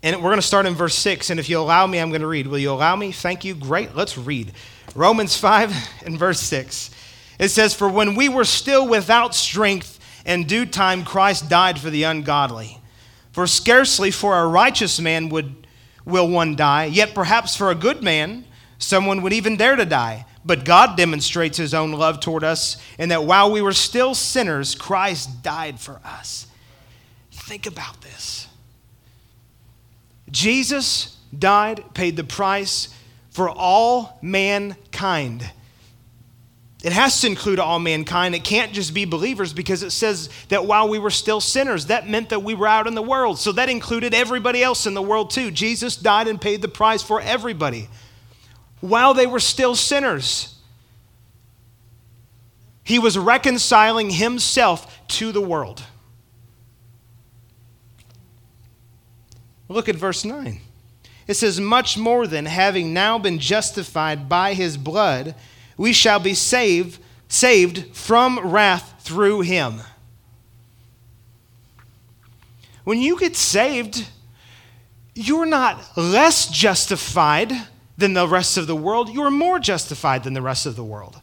[0.03, 1.31] And we're going to start in verse 6.
[1.31, 2.49] And if you allow me, I'm going to read.
[2.49, 3.13] Will you allow me?
[3.13, 3.55] Thank you.
[3.55, 3.95] Great.
[3.95, 4.53] Let's read.
[4.97, 5.73] Romans 5
[6.07, 6.91] and verse 6.
[7.39, 9.92] It says, For when we were still without strength,
[10.25, 12.79] in due time Christ died for the ungodly.
[13.33, 15.67] For scarcely for a righteous man would,
[16.05, 18.45] will one die, yet perhaps for a good man
[18.79, 20.27] someone would even dare to die.
[20.45, 24.75] But God demonstrates his own love toward us in that while we were still sinners,
[24.75, 26.47] Christ died for us.
[27.31, 28.49] Think about this.
[30.31, 32.89] Jesus died, paid the price
[33.31, 35.51] for all mankind.
[36.83, 38.35] It has to include all mankind.
[38.35, 42.09] It can't just be believers because it says that while we were still sinners, that
[42.09, 43.39] meant that we were out in the world.
[43.39, 45.53] So that included everybody else in the world too.
[45.53, 47.89] Jesus died and paid the price for everybody
[48.81, 50.59] while they were still sinners.
[52.83, 55.85] He was reconciling himself to the world.
[59.69, 60.61] Look at verse 9.
[61.29, 65.37] It says, Much more than having now been justified by his blood,
[65.83, 69.81] we shall be saved, saved from wrath through him.
[72.85, 74.07] When you get saved,
[75.17, 77.53] you're not less justified
[77.99, 79.09] than the rest of the world.
[79.13, 81.21] You're more justified than the rest of the world.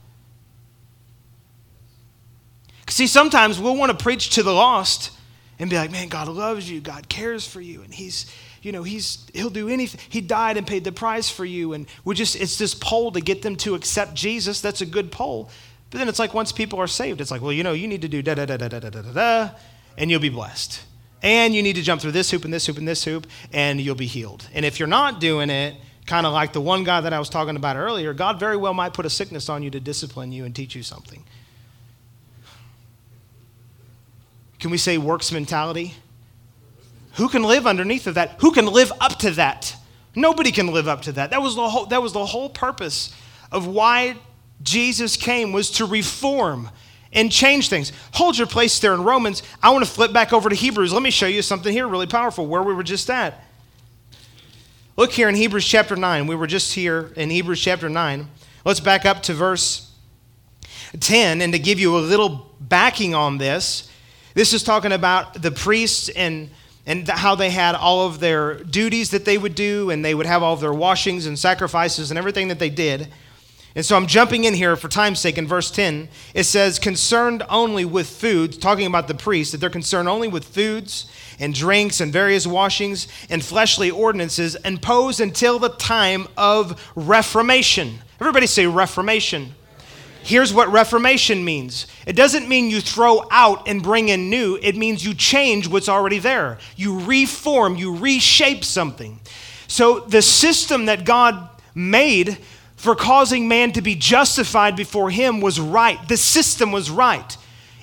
[2.89, 5.12] See, sometimes we'll want to preach to the lost
[5.58, 8.30] and be like, man, God loves you, God cares for you, and He's,
[8.62, 10.02] you know, He's He'll do anything.
[10.10, 11.74] He died and paid the price for you.
[11.74, 14.62] And we just it's this poll to get them to accept Jesus.
[14.62, 15.50] That's a good poll.
[15.89, 18.02] But then it's like once people are saved, it's like, well, you know, you need
[18.04, 19.50] to do da da da da da da da da,
[19.98, 20.82] and you'll be blessed.
[21.22, 23.82] And you need to jump through this hoop and this hoop and this hoop, and
[23.82, 24.48] you'll be healed.
[24.54, 27.30] And if you're not doing it, kind of like the one guy that I was
[27.30, 30.45] talking about earlier, God very well might put a sickness on you to discipline you
[30.45, 31.24] and teach you something.
[34.60, 35.95] Can we say works mentality?
[37.19, 38.36] Who can live underneath of that?
[38.39, 39.75] Who can live up to that?
[40.15, 41.32] Nobody can live up to that.
[41.32, 43.13] That was the whole, that was the whole purpose
[43.51, 44.15] of why
[44.63, 46.69] Jesus came was to reform
[47.12, 47.91] and change things.
[48.13, 49.43] Hold your place there in Romans.
[49.62, 50.93] I want to flip back over to Hebrews.
[50.93, 53.43] Let me show you something here really powerful where we were just at.
[54.95, 56.25] Look here in Hebrews chapter 9.
[56.25, 58.29] We were just here in Hebrews chapter 9.
[58.63, 59.91] Let's back up to verse
[60.97, 63.91] 10 and to give you a little backing on this.
[64.36, 66.49] This is talking about the priests and
[66.89, 70.25] and how they had all of their duties that they would do and they would
[70.25, 73.08] have all of their washings and sacrifices and everything that they did.
[73.75, 76.10] And so I'm jumping in here for time's sake in verse 10.
[76.34, 80.43] It says, concerned only with foods, talking about the priests, that they're concerned only with
[80.43, 81.06] foods
[81.39, 87.99] and drinks and various washings and fleshly ordinances imposed until the time of reformation.
[88.19, 89.54] Everybody say reformation.
[90.23, 94.75] Here's what reformation means it doesn't mean you throw out and bring in new, it
[94.75, 96.58] means you change what's already there.
[96.75, 99.19] You reform, you reshape something.
[99.67, 102.38] So the system that God made
[102.75, 105.99] for causing man to be justified before him was right.
[106.08, 107.38] The system was right.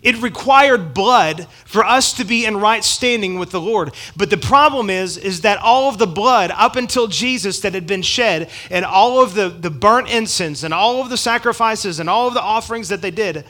[0.07, 3.93] It required blood for us to be in right standing with the Lord.
[4.17, 7.89] But the problem is, is that all of the blood up until Jesus that had
[7.89, 12.09] been shed, and all of the, the burnt incense, and all of the sacrifices, and
[12.09, 13.47] all of the offerings that they did,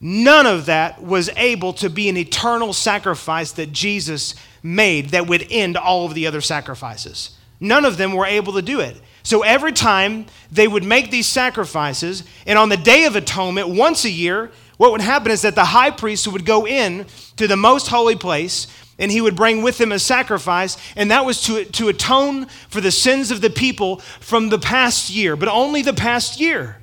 [0.00, 5.46] none of that was able to be an eternal sacrifice that Jesus made that would
[5.50, 7.36] end all of the other sacrifices.
[7.60, 8.96] None of them were able to do it.
[9.22, 14.06] So every time they would make these sacrifices, and on the Day of Atonement, once
[14.06, 17.06] a year, what would happen is that the high priest would go in
[17.36, 18.66] to the most holy place
[18.98, 22.80] and he would bring with him a sacrifice, and that was to, to atone for
[22.80, 26.78] the sins of the people from the past year, but only the past year.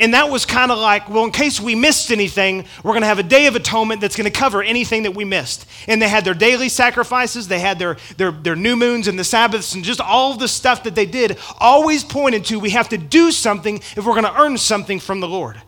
[0.00, 3.06] And that was kind of like, well, in case we missed anything, we're going to
[3.06, 5.66] have a day of atonement that's going to cover anything that we missed.
[5.86, 9.24] And they had their daily sacrifices, they had their, their, their new moons and the
[9.24, 12.98] Sabbaths, and just all the stuff that they did always pointed to we have to
[12.98, 15.60] do something if we're going to earn something from the Lord.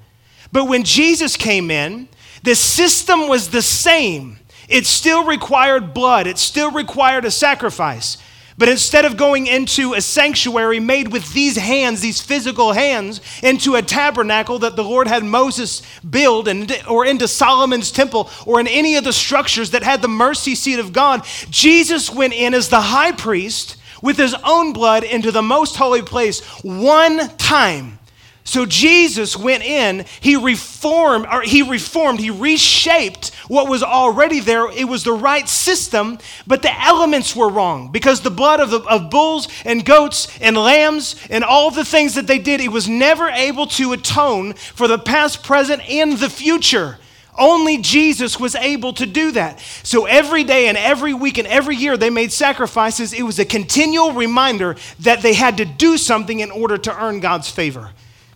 [0.52, 2.08] But when Jesus came in,
[2.42, 4.38] the system was the same.
[4.68, 8.18] It still required blood, it still required a sacrifice.
[8.58, 13.76] But instead of going into a sanctuary made with these hands, these physical hands, into
[13.76, 18.68] a tabernacle that the Lord had Moses build, and, or into Solomon's temple, or in
[18.68, 22.68] any of the structures that had the mercy seat of God, Jesus went in as
[22.68, 27.98] the high priest with his own blood into the most holy place one time
[28.44, 34.70] so Jesus went in, he reformed, or he reformed, he reshaped what was already there.
[34.70, 38.80] It was the right system, but the elements were wrong because the blood of, the,
[38.80, 42.88] of bulls and goats and lambs and all the things that they did, it was
[42.88, 46.98] never able to atone for the past, present, and the future.
[47.38, 49.60] Only Jesus was able to do that.
[49.82, 53.12] So every day and every week and every year they made sacrifices.
[53.14, 57.20] It was a continual reminder that they had to do something in order to earn
[57.20, 57.92] God's favor.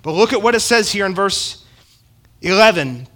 [0.06, 1.64] But look at what it says here in verse
[2.40, 3.08] 11.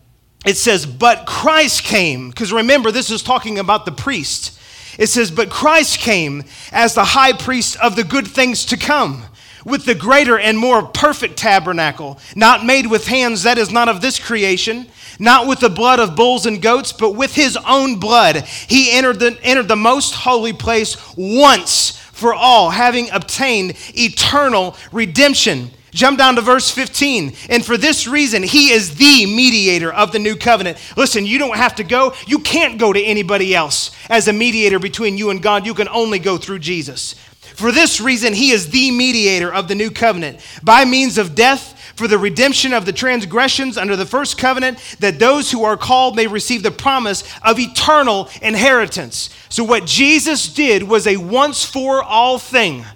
[0.45, 4.59] It says, But Christ came, because remember, this is talking about the priest.
[4.99, 9.23] It says, But Christ came as the high priest of the good things to come,
[9.65, 14.01] with the greater and more perfect tabernacle, not made with hands, that is not of
[14.01, 14.89] this creation,
[15.21, 18.39] not with the blood of bulls and goats, but with his own blood.
[18.67, 25.71] He entered the, entered the most holy place once for all, having obtained eternal redemption.
[25.93, 27.35] Jump down to verse 15.
[27.49, 30.79] And for this reason, he is the mediator of the new covenant.
[30.97, 32.15] Listen, you don't have to go.
[32.27, 35.67] You can't go to anybody else as a mediator between you and God.
[35.67, 37.15] You can only go through Jesus.
[37.55, 41.77] For this reason, he is the mediator of the new covenant by means of death
[42.01, 46.17] for the redemption of the transgressions under the first covenant, that those who are called
[46.17, 49.29] may receive the promise of eternal inheritance.
[49.51, 52.87] So, what Jesus did was a once for all thing.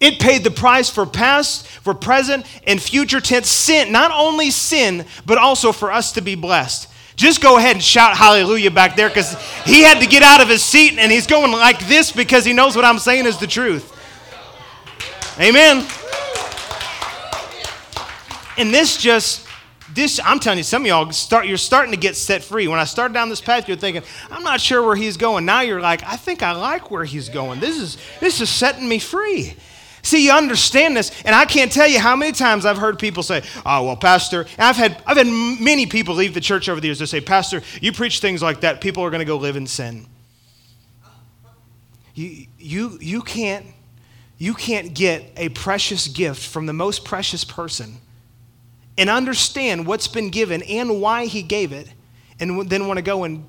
[0.00, 3.90] It paid the price for past, for present, and future tense sin.
[3.90, 6.88] Not only sin, but also for us to be blessed.
[7.16, 10.48] Just go ahead and shout hallelujah back there because he had to get out of
[10.48, 13.48] his seat and he's going like this because he knows what I'm saying is the
[13.48, 13.92] truth.
[15.40, 15.84] Amen.
[18.56, 19.46] And this just
[19.94, 22.68] this I'm telling you, some of y'all start you're starting to get set free.
[22.68, 25.44] When I started down this path, you're thinking, I'm not sure where he's going.
[25.44, 27.58] Now you're like, I think I like where he's going.
[27.58, 29.56] This is this is setting me free.
[30.08, 33.22] See, you understand this, and I can't tell you how many times I've heard people
[33.22, 36.86] say, "Oh, well, Pastor," I've had I've had many people leave the church over the
[36.86, 36.98] years.
[36.98, 39.66] They say, "Pastor, you preach things like that, people are going to go live in
[39.66, 40.06] sin."
[42.14, 43.66] You you you can't
[44.38, 47.98] you can't get a precious gift from the most precious person
[48.96, 51.86] and understand what's been given and why he gave it,
[52.40, 53.44] and then want to go and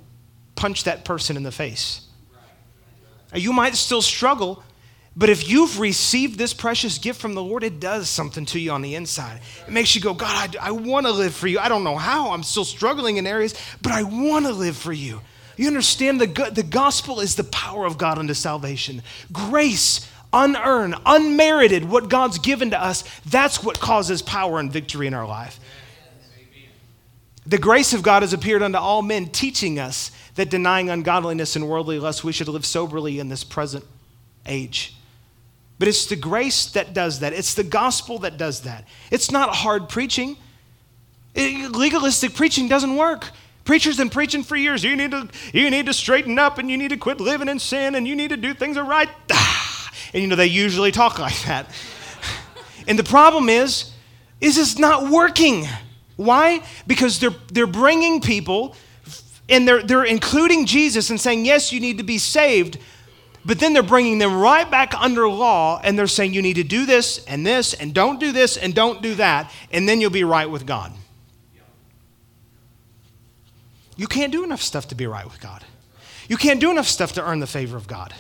[0.56, 2.02] punch that person in the face.
[3.34, 4.62] You might still struggle,
[5.16, 8.72] but if you've received this precious gift from the Lord, it does something to you
[8.72, 9.42] on the inside.
[9.68, 11.60] It makes you go, God, I, I want to live for you.
[11.60, 12.32] I don't know how.
[12.32, 15.22] I'm still struggling in areas, but I want to live for you.
[15.58, 19.02] You understand the, the gospel is the power of God unto salvation.
[19.34, 25.14] Grace, unearned, unmerited, what God's given to us, that's what causes power and victory in
[25.14, 25.60] our life.
[27.46, 31.68] The grace of God has appeared unto all men, teaching us that denying ungodliness and
[31.68, 33.84] worldly lust, we should live soberly in this present
[34.46, 34.96] age.
[35.80, 37.32] But it's the grace that does that.
[37.32, 38.86] It's the gospel that does that.
[39.12, 40.36] It's not hard preaching.
[41.36, 43.30] Legalistic preaching doesn't work.
[43.64, 44.84] Preachers been preaching for years.
[44.84, 47.60] You need to, you need to straighten up and you need to quit living in
[47.60, 49.10] sin and you need to do things right.
[49.32, 49.92] Ah.
[50.14, 51.70] And you know, they usually talk like that.
[52.88, 53.92] And the problem is,
[54.42, 55.68] is it's not working.
[56.16, 56.64] Why?
[56.88, 58.76] Because they're, they're bringing people
[59.48, 62.80] and they're, they're including Jesus and saying, yes, you need to be saved.
[63.50, 66.64] But then they're bringing them right back under law and they're saying, you need to
[66.64, 70.12] do this and this and don't do this and don't do that, and then you'll
[70.12, 70.94] be right with God.
[73.98, 75.64] You can't do enough stuff to be right with God.
[76.28, 78.14] You can't do enough stuff to earn the favor of God.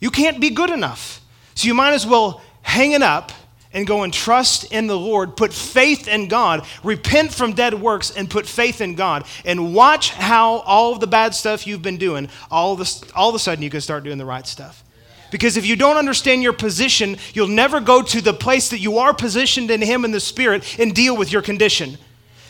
[0.00, 1.20] You can't be good enough.
[1.54, 3.30] So you might as well hang it up
[3.78, 8.10] and go and trust in the Lord, put faith in God, repent from dead works,
[8.10, 11.96] and put faith in God, and watch how all of the bad stuff you've been
[11.96, 14.82] doing, all of, the, all of a sudden you can start doing the right stuff.
[15.30, 18.98] Because if you don't understand your position, you'll never go to the place that you
[18.98, 21.98] are positioned in Him in the Spirit and deal with your condition.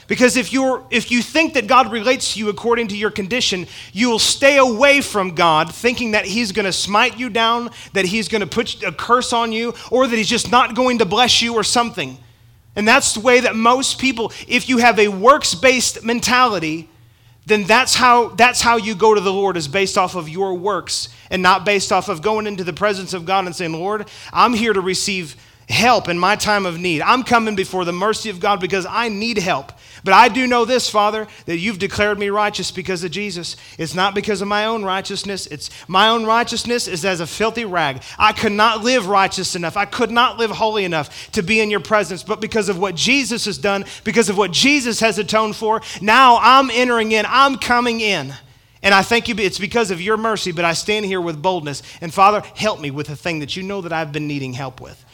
[0.09, 3.67] Because if, you're, if you think that God relates to you according to your condition,
[3.93, 8.07] you will stay away from God thinking that He's going to smite you down, that
[8.07, 11.05] He's going to put a curse on you, or that He's just not going to
[11.05, 12.17] bless you or something.
[12.75, 16.89] And that's the way that most people, if you have a works based mentality,
[17.45, 20.55] then that's how, that's how you go to the Lord, is based off of your
[20.55, 24.09] works and not based off of going into the presence of God and saying, Lord,
[24.33, 25.37] I'm here to receive
[25.69, 27.03] help in my time of need.
[27.03, 29.73] I'm coming before the mercy of God because I need help.
[30.03, 33.57] But I do know this, Father, that you've declared me righteous because of Jesus.
[33.77, 35.47] It's not because of my own righteousness.
[35.47, 38.03] It's my own righteousness is as a filthy rag.
[38.19, 39.77] I could not live righteous enough.
[39.77, 42.23] I could not live holy enough to be in your presence.
[42.23, 46.39] But because of what Jesus has done, because of what Jesus has atoned for, now
[46.41, 47.27] I'm entering in.
[47.29, 48.33] I'm coming in.
[48.83, 51.83] And I thank you, it's because of your mercy, but I stand here with boldness.
[52.01, 54.81] And Father, help me with the thing that you know that I've been needing help
[54.81, 55.05] with.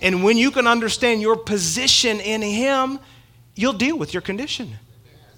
[0.00, 2.98] And when you can understand your position in Him,
[3.54, 4.74] you'll deal with your condition.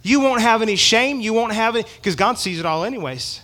[0.02, 1.20] You won't have any shame.
[1.20, 3.40] You won't have any, because God sees it all anyways.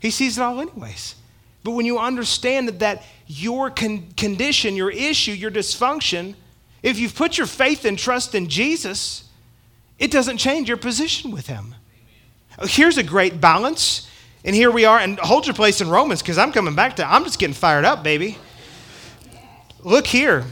[0.00, 1.14] He sees it all anyways.
[1.62, 6.34] But when you understand that, that your con- condition, your issue, your dysfunction,
[6.82, 9.24] if you've put your faith and trust in Jesus,
[9.98, 11.74] it doesn't change your position with Him.
[12.58, 14.10] Uh, here's a great balance.
[14.44, 17.10] And here we are, and hold your place in Romans because I'm coming back to,
[17.10, 18.36] I'm just getting fired up, baby.
[19.84, 20.44] Look here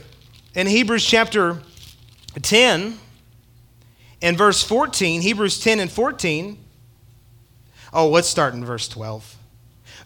[0.54, 1.62] in Hebrews chapter
[2.42, 2.98] 10
[4.20, 6.62] and verse 14, Hebrews 10 and 14.
[7.94, 9.38] Oh, let's start in verse 12.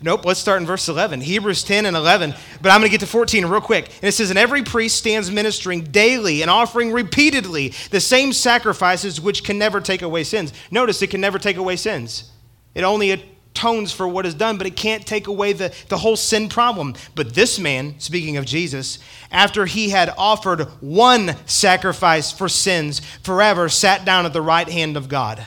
[0.01, 1.23] Nope, let's start in verse 11.
[1.23, 2.35] Hebrews 10 and 11.
[2.63, 3.87] But I'm going to get to 14 real quick.
[3.87, 9.21] And it says, And every priest stands ministering daily and offering repeatedly the same sacrifices
[9.21, 10.53] which can never take away sins.
[10.71, 12.31] Notice it can never take away sins.
[12.77, 13.11] It only
[13.57, 16.95] atones for what is done, but it can't take away the, the whole sin problem.
[17.15, 18.99] But this man, speaking of Jesus,
[19.31, 24.97] after he had offered one sacrifice for sins forever, sat down at the right hand
[24.97, 25.45] of God.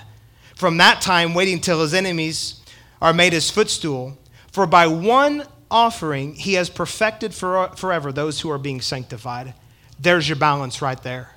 [0.55, 2.61] From that time, waiting till his enemies
[3.01, 4.17] are made his footstool.
[4.51, 9.53] For by one offering, he has perfected for, forever those who are being sanctified.
[9.99, 11.35] There's your balance right there.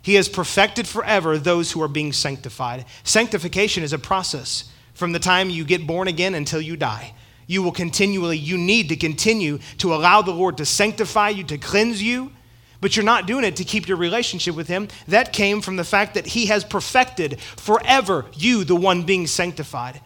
[0.00, 2.84] He has perfected forever those who are being sanctified.
[3.02, 7.14] Sanctification is a process from the time you get born again until you die.
[7.46, 11.58] You will continually, you need to continue to allow the Lord to sanctify you, to
[11.58, 12.32] cleanse you,
[12.80, 14.88] but you're not doing it to keep your relationship with Him.
[15.06, 20.00] That came from the fact that He has perfected forever you, the one being sanctified.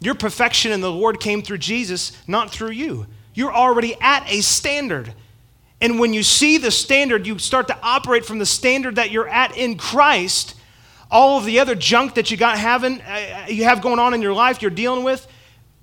[0.00, 3.06] Your perfection in the Lord came through Jesus, not through you.
[3.34, 5.12] You're already at a standard.
[5.82, 9.28] And when you see the standard, you start to operate from the standard that you're
[9.28, 10.54] at in Christ
[11.10, 14.22] all of the other junk that you got having, uh, you have going on in
[14.22, 15.26] your life, you're dealing with,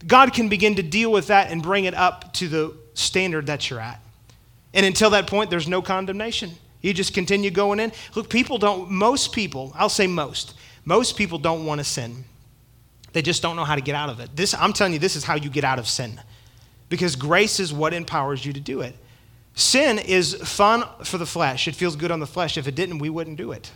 [0.06, 3.70] God can begin to deal with that and bring it up to the standard that
[3.70, 4.00] you're at.
[4.74, 6.52] And until that point, there's no condemnation.
[6.82, 7.92] You just continue going in.
[8.16, 10.54] Look, people don't, most people, I'll say most,
[10.86, 12.24] most people don't want to sin.
[13.14, 14.30] They just don't know how to get out of it.
[14.36, 16.20] This, I'm telling you, this is how you get out of sin.
[16.90, 18.96] because grace is what empowers you to do it.
[19.56, 21.68] Sin is fun for the flesh.
[21.68, 22.58] It feels good on the flesh.
[22.58, 23.72] If it didn't, we wouldn't do it.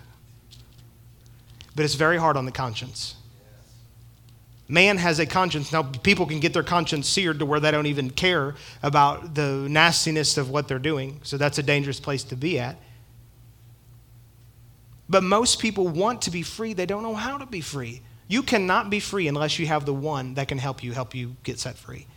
[1.75, 3.15] But it's very hard on the conscience.
[4.67, 5.71] Man has a conscience.
[5.71, 9.67] Now, people can get their conscience seared to where they don't even care about the
[9.69, 11.19] nastiness of what they're doing.
[11.23, 12.77] So that's a dangerous place to be at.
[15.09, 18.01] But most people want to be free, they don't know how to be free.
[18.29, 21.35] You cannot be free unless you have the one that can help you, help you
[21.43, 22.07] get set free.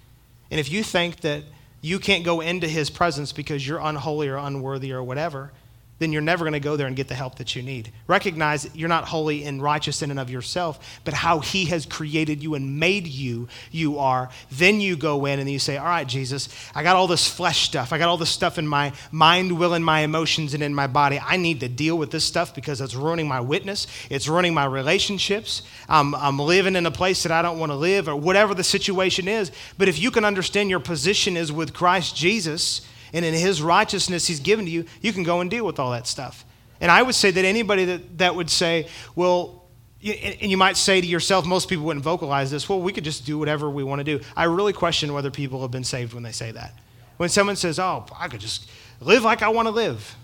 [0.48, 1.42] And if you think that
[1.80, 5.50] you can't go into his presence because you're unholy or unworthy or whatever,
[5.98, 7.92] then you're never going to go there and get the help that you need.
[8.08, 12.42] Recognize you're not holy and righteous in and of yourself, but how He has created
[12.42, 14.28] you and made you, you are.
[14.50, 17.64] Then you go in and you say, All right, Jesus, I got all this flesh
[17.66, 17.92] stuff.
[17.92, 20.88] I got all this stuff in my mind, will, and my emotions and in my
[20.88, 21.20] body.
[21.24, 24.64] I need to deal with this stuff because it's ruining my witness, it's ruining my
[24.64, 25.62] relationships.
[25.88, 28.64] I'm, I'm living in a place that I don't want to live, or whatever the
[28.64, 29.52] situation is.
[29.78, 32.80] But if you can understand your position is with Christ Jesus,
[33.14, 35.92] and in his righteousness he's given to you, you can go and deal with all
[35.92, 36.44] that stuff.
[36.80, 39.64] And I would say that anybody that, that would say, well,
[40.02, 43.24] and you might say to yourself, most people wouldn't vocalize this, well, we could just
[43.24, 44.20] do whatever we want to do.
[44.36, 46.74] I really question whether people have been saved when they say that.
[47.16, 48.68] When someone says, oh, I could just
[49.00, 50.16] live like I want to live.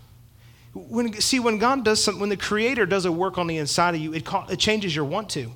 [0.74, 3.95] When, see, when God does something, when the Creator does a work on the inside
[3.95, 5.51] of you, it, it changes your want to.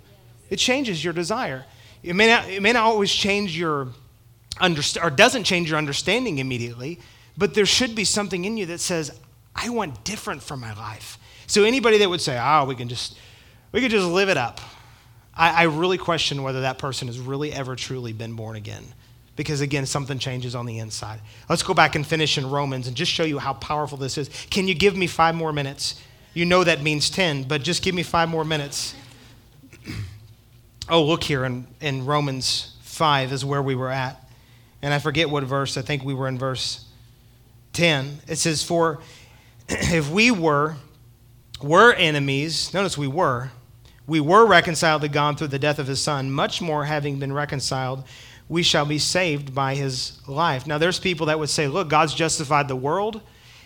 [0.49, 1.67] It changes your desire.
[2.03, 3.89] It may not, it may not always change your,
[4.61, 7.01] underst- or doesn't change your understanding immediately,
[7.37, 9.19] but there should be something in you that says,
[9.55, 11.19] I want different from my life.
[11.47, 13.17] So anybody that would say, oh, we can just,
[13.73, 14.61] we can just live it up.
[15.35, 18.85] I, I really question whether that person has really ever truly been born again.
[19.37, 21.21] Because again, something changes on the inside.
[21.49, 24.31] Let's go back and finish in Romans and just show you how powerful this is.
[24.51, 26.01] Can you give me five more minutes?
[26.35, 28.95] You know that means 10, but just give me five more minutes.
[30.89, 34.21] oh, look here in, in Romans 5 is where we were at.
[34.83, 35.77] And I forget what verse.
[35.77, 36.85] I think we were in verse
[37.75, 39.01] 10, it says, For
[39.69, 40.77] if we were,
[41.63, 43.51] were enemies, notice we were,
[44.07, 47.33] we were reconciled to God through the death of his son, much more having been
[47.33, 48.05] reconciled,
[48.49, 50.67] we shall be saved by his life.
[50.67, 53.23] Now, there's people that would say, look, God's justified the world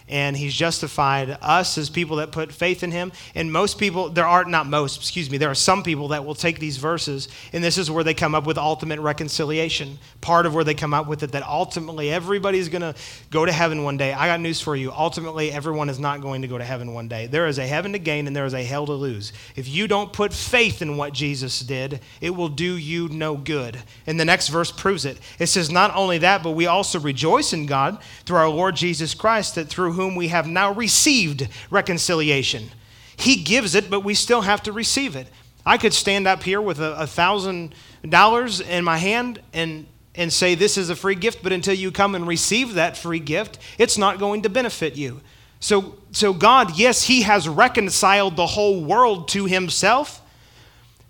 [0.08, 3.12] and he's justified us as people that put faith in him.
[3.34, 6.34] And most people, there are not most, excuse me, there are some people that will
[6.34, 9.98] take these verses, and this is where they come up with ultimate reconciliation.
[10.20, 12.94] Part of where they come up with it that ultimately everybody's going to
[13.30, 14.12] go to heaven one day.
[14.12, 14.92] I got news for you.
[14.92, 17.26] Ultimately, everyone is not going to go to heaven one day.
[17.26, 19.32] There is a heaven to gain and there is a hell to lose.
[19.56, 23.78] If you don't put faith in what Jesus did, it will do you no good.
[24.06, 25.18] And the next verse proves it.
[25.38, 29.14] It says, Not only that, but we also rejoice in God through our Lord Jesus
[29.14, 32.70] Christ, that through whom we have now received reconciliation.
[33.16, 35.26] He gives it, but we still have to receive it.
[35.66, 37.74] I could stand up here with a thousand
[38.08, 41.92] dollars in my hand and and say this is a free gift, but until you
[41.92, 45.20] come and receive that free gift, it's not going to benefit you.
[45.60, 50.20] So, so God, yes, He has reconciled the whole world to Himself,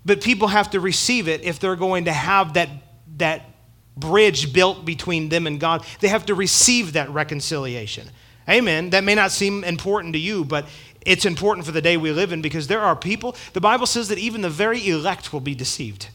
[0.05, 2.69] but people have to receive it if they're going to have that,
[3.17, 3.49] that
[3.97, 5.83] bridge built between them and God.
[6.01, 8.09] They have to receive that reconciliation.
[8.49, 8.89] Amen.
[8.89, 10.67] That may not seem important to you, but
[11.01, 14.09] it's important for the day we live in because there are people, the Bible says
[14.09, 16.09] that even the very elect will be deceived.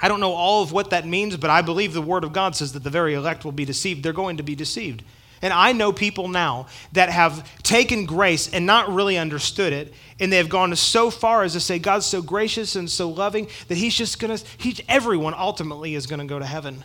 [0.00, 2.56] I don't know all of what that means, but I believe the Word of God
[2.56, 4.02] says that the very elect will be deceived.
[4.02, 5.04] They're going to be deceived.
[5.40, 10.32] And I know people now that have taken grace and not really understood it, and
[10.32, 13.76] they have gone so far as to say God's so gracious and so loving that
[13.76, 16.84] He's just going to, he, everyone ultimately is going to go to heaven.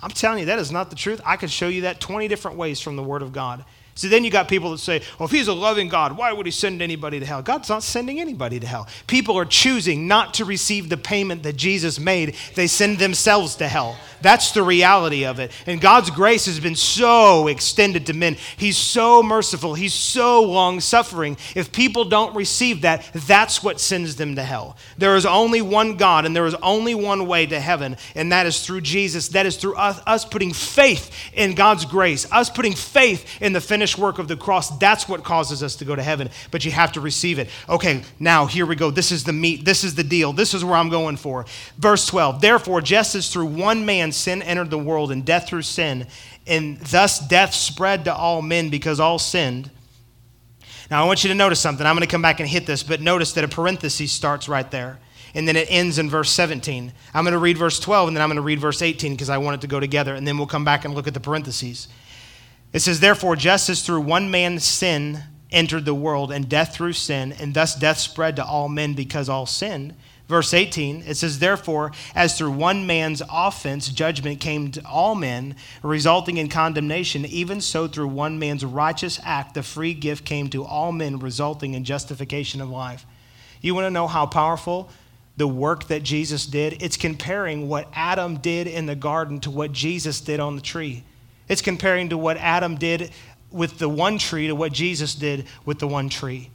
[0.00, 1.20] I'm telling you, that is not the truth.
[1.24, 3.64] I could show you that 20 different ways from the Word of God.
[3.96, 6.46] So then you got people that say, well, if he's a loving God, why would
[6.46, 7.42] he send anybody to hell?
[7.42, 8.88] God's not sending anybody to hell.
[9.06, 13.68] People are choosing not to receive the payment that Jesus made, they send themselves to
[13.68, 13.96] hell.
[14.20, 15.52] That's the reality of it.
[15.66, 18.36] And God's grace has been so extended to men.
[18.56, 19.74] He's so merciful.
[19.74, 21.36] He's so long suffering.
[21.54, 24.78] If people don't receive that, that's what sends them to hell.
[24.96, 28.46] There is only one God and there is only one way to heaven, and that
[28.46, 29.28] is through Jesus.
[29.28, 33.60] That is through us, us putting faith in God's grace, us putting faith in the
[33.60, 34.76] finished work of the cross.
[34.78, 37.48] That's what causes us to go to heaven, but you have to receive it.
[37.68, 38.90] Okay, now here we go.
[38.90, 39.64] This is the meat.
[39.64, 40.32] This is the deal.
[40.32, 41.44] This is where I'm going for.
[41.76, 42.40] Verse 12.
[42.40, 46.06] Therefore, just as through one man sin entered the world, and death through sin,
[46.46, 49.70] and thus death spread to all men because all sinned.
[50.90, 51.86] Now, I want you to notice something.
[51.86, 54.70] I'm going to come back and hit this, but notice that a parenthesis starts right
[54.70, 54.98] there.
[55.34, 56.92] And then it ends in verse 17.
[57.12, 59.28] I'm going to read verse 12, and then I'm going to read verse 18 because
[59.28, 60.14] I want it to go together.
[60.14, 61.88] And then we'll come back and look at the parentheses.
[62.74, 66.92] It says, Therefore, just as through one man's sin entered the world, and death through
[66.92, 69.94] sin, and thus death spread to all men because all sinned,
[70.26, 75.54] Verse 18, it says, Therefore, as through one man's offense judgment came to all men,
[75.82, 80.64] resulting in condemnation, even so through one man's righteous act the free gift came to
[80.64, 83.04] all men, resulting in justification of life.
[83.60, 84.88] You want to know how powerful
[85.36, 86.82] the work that Jesus did?
[86.82, 91.04] It's comparing what Adam did in the garden to what Jesus did on the tree.
[91.48, 93.10] It's comparing to what Adam did
[93.50, 96.50] with the one tree to what Jesus did with the one tree.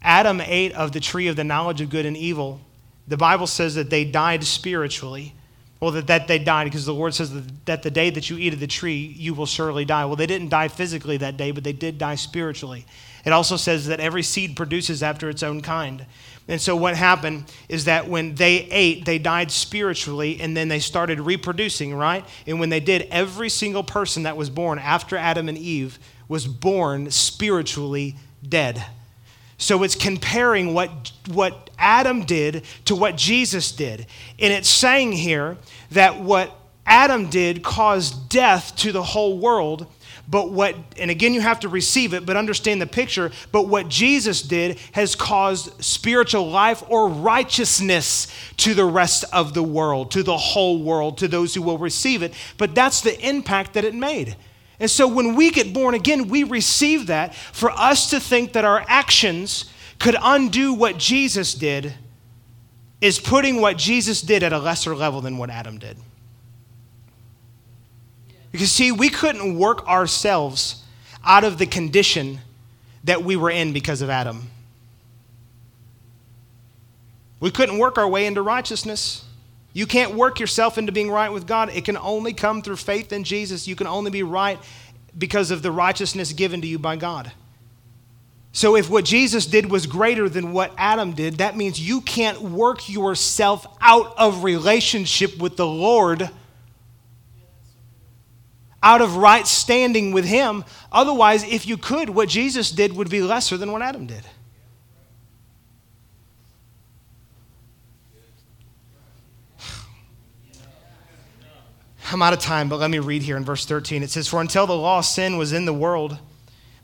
[0.00, 2.60] Adam ate of the tree of the knowledge of good and evil
[3.08, 5.34] the Bible says that they died spiritually.
[5.80, 8.38] Well, that, that they died because the Lord says that, that the day that you
[8.38, 10.04] eat of the tree, you will surely die.
[10.04, 12.86] Well, they didn't die physically that day, but they did die spiritually.
[13.24, 16.06] It also says that every seed produces after its own kind.
[16.48, 20.80] And so, what happened is that when they ate, they died spiritually, and then they
[20.80, 22.24] started reproducing, right?
[22.46, 26.46] And when they did, every single person that was born after Adam and Eve was
[26.46, 28.16] born spiritually
[28.46, 28.84] dead.
[29.58, 34.06] So it's comparing what, what Adam did to what Jesus did.
[34.40, 35.56] And it's saying here
[35.92, 36.56] that what
[36.86, 39.86] Adam did caused death to the whole world.
[40.28, 43.32] But what, and again, you have to receive it, but understand the picture.
[43.50, 48.28] But what Jesus did has caused spiritual life or righteousness
[48.58, 52.22] to the rest of the world, to the whole world, to those who will receive
[52.22, 52.34] it.
[52.56, 54.36] But that's the impact that it made.
[54.80, 57.34] And so when we get born again, we receive that.
[57.34, 59.66] For us to think that our actions
[59.98, 61.94] could undo what Jesus did
[63.00, 65.96] is putting what Jesus did at a lesser level than what Adam did.
[68.52, 70.84] Because, see, we couldn't work ourselves
[71.24, 72.38] out of the condition
[73.04, 74.48] that we were in because of Adam.
[77.40, 79.24] We couldn't work our way into righteousness.
[79.72, 81.70] You can't work yourself into being right with God.
[81.70, 83.66] It can only come through faith in Jesus.
[83.66, 84.58] You can only be right
[85.16, 87.32] because of the righteousness given to you by God.
[88.54, 92.42] So, if what Jesus did was greater than what Adam did, that means you can't
[92.42, 96.28] work yourself out of relationship with the Lord,
[98.82, 100.64] out of right standing with Him.
[100.90, 104.24] Otherwise, if you could, what Jesus did would be lesser than what Adam did.
[112.12, 114.02] I'm out of time, but let me read here in verse 13.
[114.02, 116.18] It says, For until the law, sin was in the world,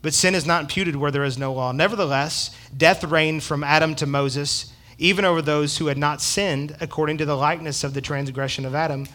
[0.01, 1.70] but sin is not imputed where there is no law.
[1.72, 7.18] Nevertheless, death reigned from Adam to Moses, even over those who had not sinned, according
[7.18, 9.07] to the likeness of the transgression of Adam,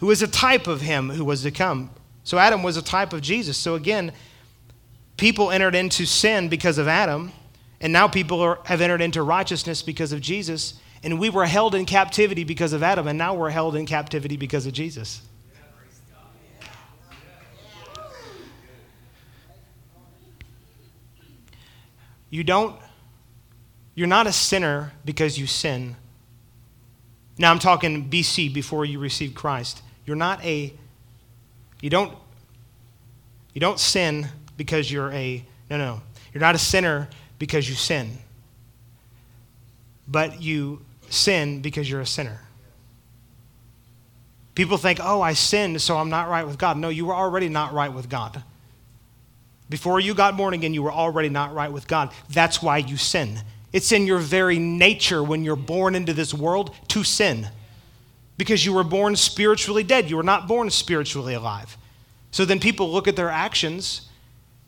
[0.00, 1.90] who is a type of him who was to come.
[2.24, 3.56] So Adam was a type of Jesus.
[3.56, 4.12] So again,
[5.16, 7.32] people entered into sin because of Adam,
[7.80, 10.74] and now people are, have entered into righteousness because of Jesus.
[11.02, 14.36] And we were held in captivity because of Adam, and now we're held in captivity
[14.36, 15.22] because of Jesus.
[22.30, 22.80] You don't,
[23.94, 25.96] you're not a sinner because you sin.
[27.36, 29.82] Now I'm talking BC, before you received Christ.
[30.06, 30.72] You're not a,
[31.82, 32.16] you don't,
[33.52, 34.26] you don't sin
[34.56, 36.00] because you're a, no, no.
[36.32, 38.16] You're not a sinner because you sin.
[40.08, 40.80] But you
[41.10, 42.40] sin because you're a sinner.
[44.54, 46.76] People think, oh, I sinned, so I'm not right with God.
[46.78, 48.42] No, you were already not right with God.
[49.68, 52.12] Before you got born again, you were already not right with God.
[52.28, 53.40] That's why you sin.
[53.72, 57.48] It's in your very nature when you're born into this world to sin.
[58.42, 60.10] Because you were born spiritually dead.
[60.10, 61.78] You were not born spiritually alive.
[62.32, 64.08] So then people look at their actions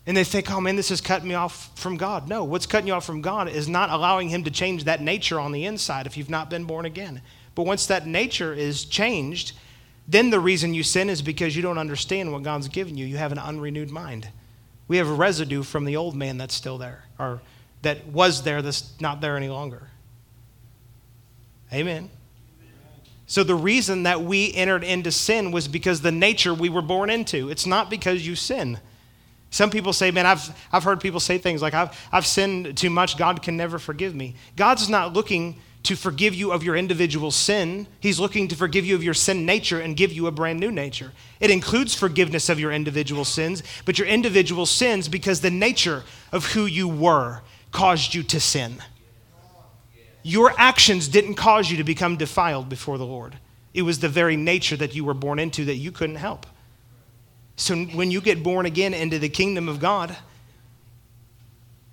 [0.07, 2.29] and they think, oh man, this has cut me off from God.
[2.29, 5.41] No, what's cutting you off from God is not allowing Him to change that nature
[5.41, 7.21] on the inside if you've not been born again.
[7.57, 9.55] But once that nature is changed,
[10.07, 13.07] then the reason you sin is because you don't understand what God's given you.
[13.07, 14.29] You have an unrenewed mind.
[14.87, 17.41] We have a residue from the old man that's still there, or
[17.83, 19.89] that was there that's not there any longer.
[21.73, 22.09] Amen.
[23.27, 27.11] So the reason that we entered into sin was because the nature we were born
[27.11, 27.49] into.
[27.49, 28.79] It's not because you sin.
[29.51, 32.91] Some people say, man, I've, I've heard people say things like, I've, I've sinned too
[32.91, 34.35] much, God can never forgive me.
[34.57, 37.87] God's not looking to forgive you of your individual sin.
[38.01, 40.73] He's looking to forgive you of your sin nature and give you a brand new
[40.73, 41.13] nature.
[41.41, 46.03] It includes forgiveness of your individual sins, but your individual sins because the nature
[46.33, 48.83] of who you were caused you to sin.
[50.27, 53.37] Your actions didn't cause you to become defiled before the Lord.
[53.75, 56.47] It was the very nature that you were born into that you couldn't help.
[57.57, 60.17] So when you get born again into the kingdom of God,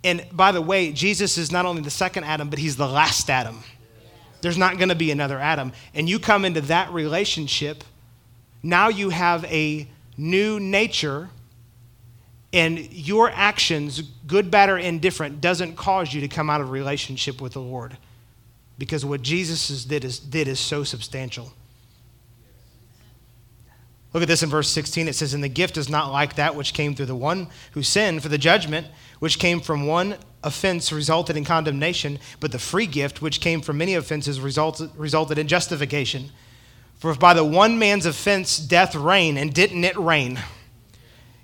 [0.03, 3.29] and by the way, Jesus is not only the second Adam, but he's the last
[3.29, 3.59] Adam.
[4.39, 5.73] There's not going to be another Adam.
[5.93, 7.83] And you come into that relationship,
[8.63, 11.29] now you have a new nature,
[12.53, 17.41] and your actions, good, bad, or indifferent, doesn't cause you to come out of relationship
[17.41, 17.97] with the Lord
[18.81, 21.53] because what Jesus did is, did is so substantial.
[24.11, 25.07] Look at this in verse 16.
[25.07, 27.83] It says, And the gift is not like that which came through the one who
[27.83, 28.87] sinned, for the judgment
[29.19, 33.77] which came from one offense resulted in condemnation, but the free gift which came from
[33.77, 36.31] many offenses resulted, resulted in justification.
[36.97, 40.39] For if by the one man's offense death reigned, and didn't it reign?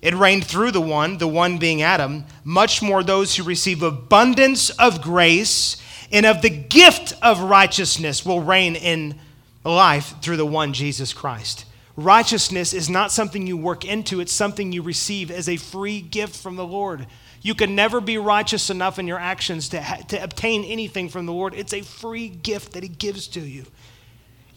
[0.01, 4.71] It reigned through the one, the one being Adam, much more those who receive abundance
[4.71, 5.77] of grace
[6.11, 9.19] and of the gift of righteousness will reign in
[9.63, 11.65] life through the one Jesus Christ.
[11.95, 16.35] Righteousness is not something you work into, it's something you receive as a free gift
[16.35, 17.07] from the Lord.
[17.41, 21.25] You can never be righteous enough in your actions to, ha- to obtain anything from
[21.25, 21.53] the Lord.
[21.53, 23.65] It's a free gift that He gives to you.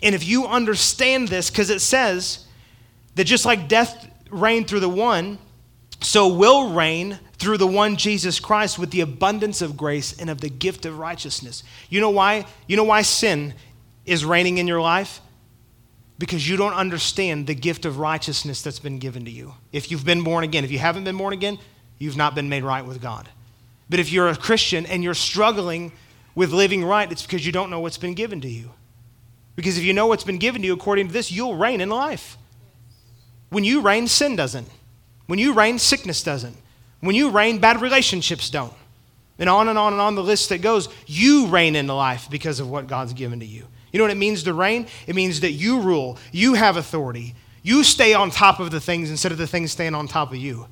[0.02, 2.46] And if you understand this, because it says
[3.14, 5.38] that just like death reigned through the one,
[6.02, 10.40] so will reign through the one Jesus Christ with the abundance of grace and of
[10.40, 11.64] the gift of righteousness.
[11.88, 12.46] You know why?
[12.68, 13.54] You know why sin
[14.06, 15.20] is reigning in your life?
[16.20, 19.54] because you don't understand the gift of righteousness that's been given to you.
[19.72, 21.58] If you've been born again, if you haven't been born again,
[21.98, 23.26] you've not been made right with God.
[23.88, 25.92] But if you're a Christian and you're struggling
[26.34, 28.70] with living right, it's because you don't know what's been given to you.
[29.56, 31.88] Because if you know what's been given to you according to this, you'll reign in
[31.88, 32.36] life.
[33.48, 34.68] When you reign, sin doesn't.
[35.26, 36.56] When you reign, sickness doesn't.
[37.00, 38.72] When you reign, bad relationships don't.
[39.38, 42.28] And on and on and on the list that goes, you reign in the life
[42.30, 43.66] because of what God's given to you.
[43.90, 44.86] You know what it means to reign?
[45.06, 49.10] It means that you rule, you have authority, you stay on top of the things
[49.10, 50.66] instead of the things staying on top of you.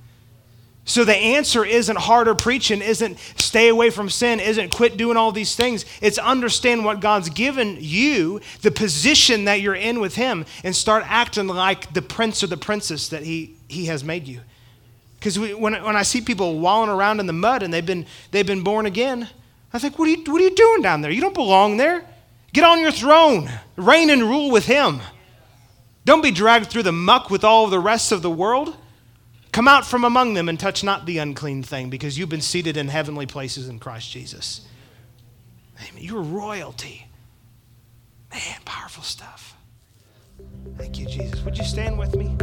[0.84, 5.32] So the answer isn't harder preaching, isn't stay away from sin, isn't quit doing all
[5.32, 5.84] these things.
[6.00, 11.04] It's understand what God's given you, the position that you're in with Him, and start
[11.06, 14.40] acting like the prince or the princess that He, he has made you.
[15.28, 18.46] Because when, when I see people walling around in the mud and they've been, they've
[18.46, 19.28] been born again,
[19.74, 21.10] I think, what are, you, what are you doing down there?
[21.10, 22.02] You don't belong there.
[22.54, 25.00] Get on your throne, reign and rule with him.
[26.06, 28.74] Don't be dragged through the muck with all the rest of the world.
[29.52, 32.78] Come out from among them and touch not the unclean thing, because you've been seated
[32.78, 34.66] in heavenly places in Christ Jesus.
[35.78, 36.02] Amen.
[36.02, 37.06] You're royalty.
[38.30, 39.54] Man, powerful stuff.
[40.78, 41.44] Thank you, Jesus.
[41.44, 42.34] Would you stand with me?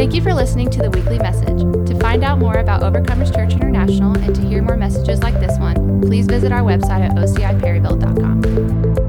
[0.00, 1.58] Thank you for listening to the weekly message.
[1.58, 5.58] To find out more about Overcomers Church International and to hear more messages like this
[5.58, 8.99] one, please visit our website at ociperryville.com.